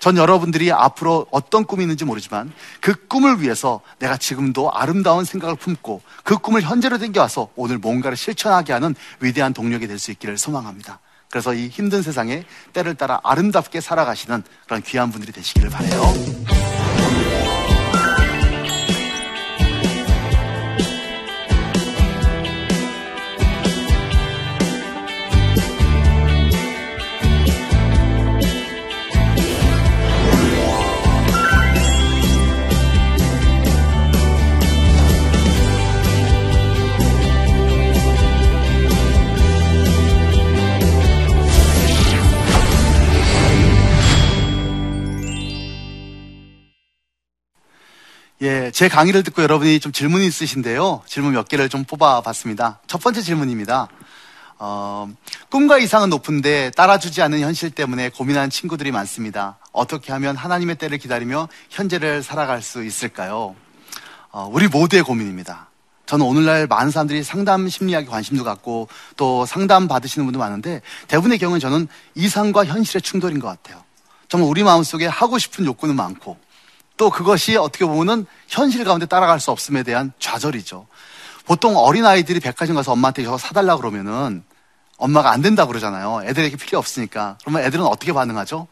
전 0.00 0.16
여러분들이 0.16 0.72
앞으로 0.72 1.26
어떤 1.30 1.64
꿈이 1.64 1.84
있는지 1.84 2.06
모르지만 2.06 2.52
그 2.80 3.06
꿈을 3.06 3.42
위해서 3.42 3.82
내가 3.98 4.16
지금도 4.16 4.72
아름다운 4.72 5.24
생각을 5.24 5.56
품고 5.56 6.02
그 6.24 6.38
꿈을 6.38 6.62
현재로 6.62 6.96
댕겨와서 6.98 7.50
오늘 7.54 7.78
뭔가를 7.78 8.16
실천하게 8.16 8.72
하는 8.72 8.94
위대한 9.20 9.52
동력이 9.52 9.86
될 9.86 9.98
수 9.98 10.10
있기를 10.10 10.38
소망합니다. 10.38 10.98
그래서 11.30 11.54
이 11.54 11.68
힘든 11.68 12.02
세상에 12.02 12.44
때를 12.72 12.94
따라 12.94 13.20
아름답게 13.22 13.80
살아가시는 13.80 14.42
그런 14.66 14.82
귀한 14.82 15.10
분들이 15.10 15.32
되시기를 15.32 15.70
바래요. 15.70 16.02
예, 48.50 48.72
제 48.72 48.88
강의를 48.88 49.22
듣고 49.22 49.44
여러분이 49.44 49.78
좀 49.78 49.92
질문이 49.92 50.26
있으신데요. 50.26 51.02
질문 51.06 51.34
몇 51.34 51.46
개를 51.46 51.68
좀 51.68 51.84
뽑아봤습니다. 51.84 52.80
첫 52.88 53.00
번째 53.00 53.22
질문입니다. 53.22 53.86
어, 54.58 55.08
꿈과 55.50 55.78
이상은 55.78 56.10
높은데 56.10 56.72
따라주지 56.72 57.22
않는 57.22 57.42
현실 57.42 57.70
때문에 57.70 58.08
고민하는 58.08 58.50
친구들이 58.50 58.90
많습니다. 58.90 59.58
어떻게 59.70 60.12
하면 60.14 60.34
하나님의 60.34 60.78
때를 60.78 60.98
기다리며 60.98 61.48
현재를 61.70 62.24
살아갈 62.24 62.60
수 62.60 62.82
있을까요? 62.82 63.54
어, 64.32 64.50
우리 64.50 64.66
모두의 64.66 65.04
고민입니다. 65.04 65.68
저는 66.06 66.26
오늘날 66.26 66.66
많은 66.66 66.90
사람들이 66.90 67.22
상담 67.22 67.68
심리학에 67.68 68.06
관심도 68.06 68.42
갖고 68.42 68.88
또 69.16 69.46
상담 69.46 69.86
받으시는 69.86 70.26
분도 70.26 70.40
많은데 70.40 70.82
대부분의 71.06 71.38
경우는 71.38 71.60
저는 71.60 71.86
이상과 72.16 72.64
현실의 72.64 73.02
충돌인 73.02 73.38
것 73.38 73.46
같아요. 73.46 73.84
정말 74.28 74.50
우리 74.50 74.64
마음속에 74.64 75.06
하고 75.06 75.38
싶은 75.38 75.66
욕구는 75.66 75.94
많고 75.94 76.36
또 77.00 77.08
그것이 77.08 77.56
어떻게 77.56 77.86
보면은 77.86 78.26
현실 78.46 78.84
가운데 78.84 79.06
따라갈 79.06 79.40
수 79.40 79.50
없음에 79.50 79.84
대한 79.84 80.12
좌절이죠. 80.18 80.86
보통 81.46 81.74
어린아이들이 81.78 82.40
백화점 82.40 82.76
가서 82.76 82.92
엄마한테 82.92 83.22
이거 83.22 83.38
사달라 83.38 83.78
그러면은 83.78 84.44
엄마가 84.98 85.30
안 85.30 85.40
된다 85.40 85.64
그러잖아요. 85.64 86.20
애들에게 86.26 86.58
필요 86.58 86.78
없으니까. 86.78 87.38
그러면 87.40 87.64
애들은 87.64 87.86
어떻게 87.86 88.12
반응하죠? 88.12 88.68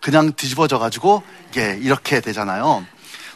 그냥 0.00 0.32
뒤집어져 0.32 0.80
가지고 0.80 1.22
이게 1.50 1.78
이렇게 1.80 2.20
되잖아요. 2.20 2.84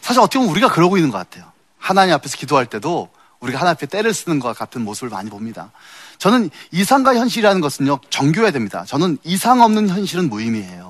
사실 0.01 0.19
어떻게 0.19 0.39
보면 0.39 0.51
우리가 0.51 0.67
그러고 0.73 0.97
있는 0.97 1.09
것 1.09 1.17
같아요. 1.17 1.49
하나님 1.77 2.13
앞에서 2.15 2.35
기도할 2.35 2.65
때도 2.65 3.07
우리가 3.39 3.59
하나님 3.59 3.75
앞에 3.75 3.85
때를 3.85 4.13
쓰는 4.13 4.41
것 4.41 4.57
같은 4.57 4.83
모습을 4.83 5.07
많이 5.07 5.29
봅니다. 5.29 5.71
저는 6.17 6.49
이상과 6.71 7.15
현실이라는 7.15 7.61
것은요, 7.61 8.01
정교해야 8.09 8.51
됩니다. 8.51 8.83
저는 8.85 9.19
이상 9.23 9.61
없는 9.61 9.87
현실은 9.87 10.27
무의미해요. 10.27 10.88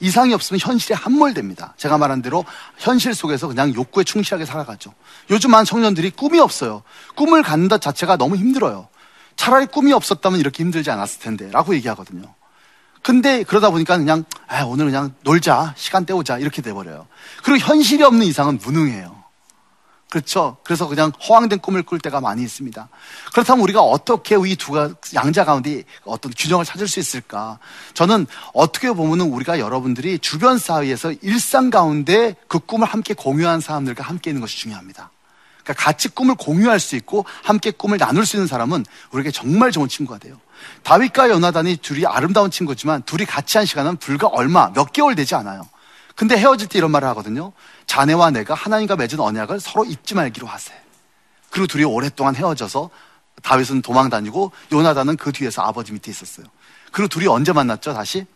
이상이 0.00 0.32
없으면 0.32 0.60
현실에 0.60 0.94
함몰됩니다. 0.94 1.74
제가 1.76 1.98
말한 1.98 2.22
대로 2.22 2.44
현실 2.78 3.14
속에서 3.14 3.48
그냥 3.48 3.74
욕구에 3.74 4.04
충실하게 4.04 4.44
살아가죠. 4.44 4.94
요즘 5.30 5.50
많은 5.50 5.64
청년들이 5.64 6.10
꿈이 6.10 6.38
없어요. 6.38 6.82
꿈을 7.16 7.42
갖는 7.42 7.68
것 7.68 7.80
자체가 7.80 8.16
너무 8.16 8.36
힘들어요. 8.36 8.88
차라리 9.36 9.66
꿈이 9.66 9.92
없었다면 9.92 10.40
이렇게 10.40 10.62
힘들지 10.62 10.90
않았을 10.90 11.20
텐데 11.20 11.50
라고 11.50 11.74
얘기하거든요. 11.74 12.34
근데 13.02 13.42
그러다 13.44 13.70
보니까 13.70 13.96
그냥 13.96 14.24
아, 14.48 14.64
오늘 14.64 14.86
그냥 14.86 15.14
놀자 15.22 15.74
시간 15.76 16.04
때우자 16.04 16.38
이렇게 16.38 16.62
돼버려요. 16.62 17.06
그리고 17.42 17.66
현실이 17.66 18.02
없는 18.02 18.26
이상은 18.26 18.58
무능해요. 18.62 19.17
그렇죠. 20.10 20.56
그래서 20.64 20.88
그냥 20.88 21.12
허황된 21.28 21.58
꿈을 21.58 21.82
꿀 21.82 21.98
때가 21.98 22.20
많이 22.20 22.42
있습니다. 22.42 22.88
그렇다면 23.32 23.62
우리가 23.62 23.82
어떻게 23.82 24.36
이 24.36 24.56
두 24.56 24.96
양자 25.14 25.44
가운데 25.44 25.84
어떤 26.04 26.32
균형을 26.32 26.64
찾을 26.64 26.88
수 26.88 26.98
있을까? 26.98 27.58
저는 27.92 28.26
어떻게 28.54 28.90
보면은 28.90 29.26
우리가 29.30 29.58
여러분들이 29.58 30.18
주변 30.18 30.58
사회에서 30.58 31.12
일상 31.20 31.68
가운데 31.68 32.34
그 32.48 32.58
꿈을 32.58 32.88
함께 32.88 33.12
공유한 33.12 33.60
사람들과 33.60 34.02
함께 34.02 34.30
있는 34.30 34.40
것이 34.40 34.56
중요합니다. 34.58 35.10
그러니까 35.62 35.84
같이 35.84 36.08
꿈을 36.08 36.34
공유할 36.36 36.80
수 36.80 36.96
있고 36.96 37.26
함께 37.42 37.70
꿈을 37.70 37.98
나눌 37.98 38.24
수 38.24 38.36
있는 38.36 38.46
사람은 38.46 38.86
우리에게 39.10 39.30
정말 39.30 39.70
좋은 39.70 39.88
친구가 39.88 40.18
돼요. 40.18 40.40
다윗과 40.84 41.28
요나단이 41.28 41.76
둘이 41.76 42.06
아름다운 42.06 42.50
친구지만 42.50 43.02
둘이 43.02 43.26
같이 43.26 43.58
한 43.58 43.66
시간은 43.66 43.96
불과 43.98 44.28
얼마, 44.28 44.72
몇 44.72 44.92
개월 44.94 45.14
되지 45.14 45.34
않아요. 45.34 45.68
근데 46.18 46.36
헤어질 46.36 46.66
때 46.66 46.78
이런 46.78 46.90
말을 46.90 47.06
하거든요. 47.10 47.52
자네와 47.86 48.32
내가 48.32 48.52
하나님과 48.52 48.96
맺은 48.96 49.20
언약을 49.20 49.60
서로 49.60 49.84
잊지 49.84 50.16
말기로 50.16 50.48
하세. 50.48 50.74
그리고 51.48 51.68
둘이 51.68 51.84
오랫동안 51.84 52.34
헤어져서 52.34 52.90
다윗은 53.44 53.82
도망 53.82 54.10
다니고 54.10 54.50
요나단은 54.72 55.16
그 55.16 55.30
뒤에서 55.30 55.62
아버지 55.62 55.92
밑에 55.92 56.10
있었어요. 56.10 56.44
그리고 56.90 57.06
둘이 57.06 57.28
언제 57.28 57.52
만났죠? 57.52 57.94
다시 57.94 58.26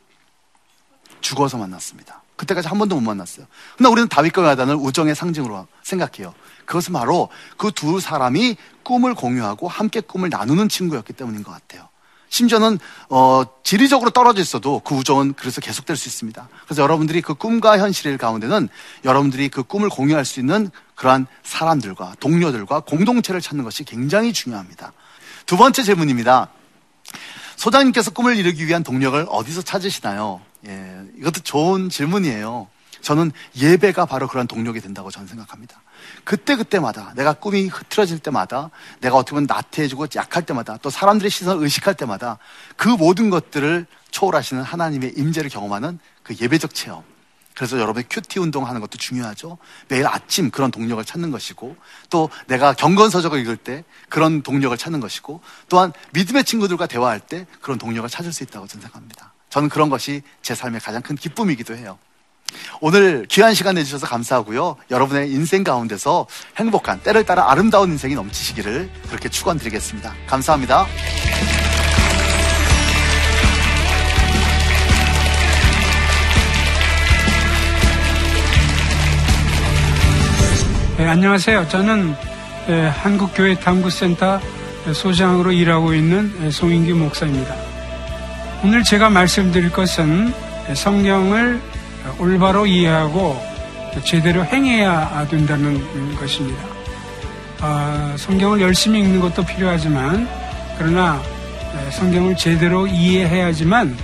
죽어서 1.20 1.58
만났습니다. 1.58 2.22
그때까지 2.36 2.68
한 2.68 2.78
번도 2.78 2.94
못 2.94 3.00
만났어요. 3.00 3.46
근데 3.76 3.90
우리는 3.90 4.08
다윗과 4.08 4.42
요나단을 4.42 4.76
우정의 4.76 5.16
상징으로 5.16 5.66
생각해요. 5.82 6.34
그것은 6.66 6.92
바로 6.92 7.30
그 7.56 7.72
두 7.72 7.98
사람이 7.98 8.58
꿈을 8.84 9.14
공유하고 9.14 9.66
함께 9.66 10.00
꿈을 10.00 10.28
나누는 10.30 10.68
친구였기 10.68 11.14
때문인 11.14 11.42
것 11.42 11.50
같아요. 11.50 11.88
심지어는 12.32 12.78
어, 13.10 13.44
지리적으로 13.62 14.08
떨어져 14.10 14.40
있어도 14.40 14.80
그 14.80 14.94
우정은 14.94 15.34
그래서 15.34 15.60
계속될 15.60 15.96
수 15.96 16.08
있습니다. 16.08 16.48
그래서 16.64 16.82
여러분들이 16.82 17.20
그 17.20 17.34
꿈과 17.34 17.78
현실 17.78 18.16
가운데는 18.16 18.70
여러분들이 19.04 19.50
그 19.50 19.62
꿈을 19.62 19.90
공유할 19.90 20.24
수 20.24 20.40
있는 20.40 20.70
그러한 20.94 21.26
사람들과 21.42 22.14
동료들과 22.20 22.80
공동체를 22.80 23.42
찾는 23.42 23.64
것이 23.64 23.84
굉장히 23.84 24.32
중요합니다. 24.32 24.94
두 25.44 25.58
번째 25.58 25.82
질문입니다. 25.82 26.48
소장님께서 27.56 28.12
꿈을 28.12 28.36
이루기 28.36 28.66
위한 28.66 28.82
동력을 28.82 29.26
어디서 29.28 29.60
찾으시나요? 29.60 30.40
예, 30.66 31.02
이것도 31.18 31.42
좋은 31.42 31.90
질문이에요. 31.90 32.66
저는 33.02 33.32
예배가 33.56 34.06
바로 34.06 34.26
그런 34.28 34.46
동력이 34.46 34.80
된다고 34.80 35.10
저는 35.10 35.28
생각합니다. 35.28 35.82
그때그때마다 36.24 37.12
내가 37.14 37.34
꿈이 37.34 37.66
흐트러질 37.66 38.20
때마다 38.20 38.70
내가 39.00 39.16
어떻게 39.16 39.32
보면 39.32 39.46
나태해지고 39.48 40.06
약할 40.16 40.44
때마다 40.44 40.78
또 40.78 40.88
사람들의 40.88 41.30
시선을 41.30 41.62
의식할 41.62 41.94
때마다 41.94 42.38
그 42.76 42.88
모든 42.88 43.28
것들을 43.28 43.86
초월하시는 44.10 44.62
하나님의 44.62 45.14
임재를 45.16 45.50
경험하는 45.50 45.98
그 46.22 46.34
예배적 46.40 46.74
체험. 46.74 47.02
그래서 47.54 47.78
여러분의 47.78 48.06
큐티 48.08 48.38
운동하는 48.38 48.80
것도 48.80 48.96
중요하죠. 48.96 49.58
매일 49.88 50.06
아침 50.06 50.50
그런 50.50 50.70
동력을 50.70 51.04
찾는 51.04 51.30
것이고 51.30 51.76
또 52.08 52.30
내가 52.46 52.72
경건서적을 52.72 53.38
읽을 53.40 53.56
때 53.56 53.84
그런 54.08 54.42
동력을 54.42 54.76
찾는 54.76 55.00
것이고 55.00 55.42
또한 55.68 55.92
믿음의 56.12 56.44
친구들과 56.44 56.86
대화할 56.86 57.20
때 57.20 57.46
그런 57.60 57.78
동력을 57.78 58.08
찾을 58.08 58.32
수 58.32 58.42
있다고 58.42 58.66
저는 58.66 58.82
생각합니다. 58.82 59.34
저는 59.50 59.68
그런 59.68 59.90
것이 59.90 60.22
제 60.40 60.54
삶의 60.54 60.80
가장 60.80 61.02
큰 61.02 61.14
기쁨이기도 61.14 61.76
해요. 61.76 61.98
오늘 62.80 63.26
귀한 63.28 63.54
시간 63.54 63.74
내주셔서 63.74 64.06
감사하고요. 64.06 64.76
여러분의 64.90 65.30
인생 65.30 65.64
가운데서 65.64 66.26
행복한 66.56 67.00
때를 67.00 67.24
따라 67.24 67.50
아름다운 67.50 67.90
인생이 67.90 68.14
넘치시기를 68.14 68.90
그렇게 69.08 69.28
축원드리겠습니다. 69.28 70.14
감사합니다. 70.26 70.86
네, 80.98 81.06
안녕하세요. 81.08 81.68
저는 81.68 82.14
네, 82.68 82.86
한국교회 82.86 83.56
탐구센터 83.56 84.40
소장으로 84.94 85.50
일하고 85.50 85.94
있는 85.94 86.32
네, 86.40 86.50
송인규 86.50 86.94
목사입니다. 86.94 87.54
오늘 88.62 88.84
제가 88.84 89.10
말씀드릴 89.10 89.72
것은 89.72 90.32
성경을 90.74 91.60
올바로 92.18 92.66
이해하고 92.66 93.40
제대로 94.04 94.44
행해야 94.44 95.26
된다는 95.28 96.14
것입니다. 96.16 96.62
아, 97.60 98.14
성경을 98.16 98.60
열심히 98.60 99.00
읽는 99.00 99.20
것도 99.20 99.44
필요하지만 99.44 100.28
그러나 100.78 101.22
성경을 101.92 102.36
제대로 102.36 102.86
이해해야지만 102.86 103.96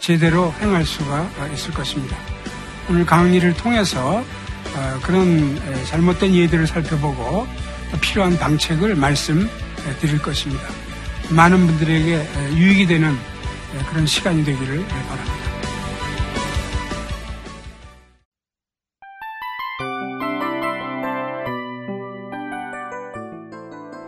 제대로 0.00 0.52
행할 0.60 0.84
수가 0.84 1.28
있을 1.54 1.72
것입니다. 1.72 2.16
오늘 2.90 3.06
강의를 3.06 3.54
통해서 3.54 4.24
아, 4.76 4.98
그런 5.02 5.60
잘못된 5.86 6.32
이해들을 6.32 6.66
살펴보고 6.66 7.46
필요한 8.00 8.38
방책을 8.38 8.94
말씀드릴 8.96 10.20
것입니다. 10.22 10.64
많은 11.30 11.66
분들에게 11.66 12.26
유익이 12.54 12.86
되는 12.86 13.16
그런 13.90 14.06
시간이 14.06 14.44
되기를 14.44 14.84
바랍니다. 14.86 15.37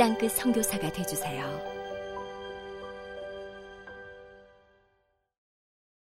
땅끝 0.00 0.32
성교사가 0.32 0.90
되주세요 0.90 1.69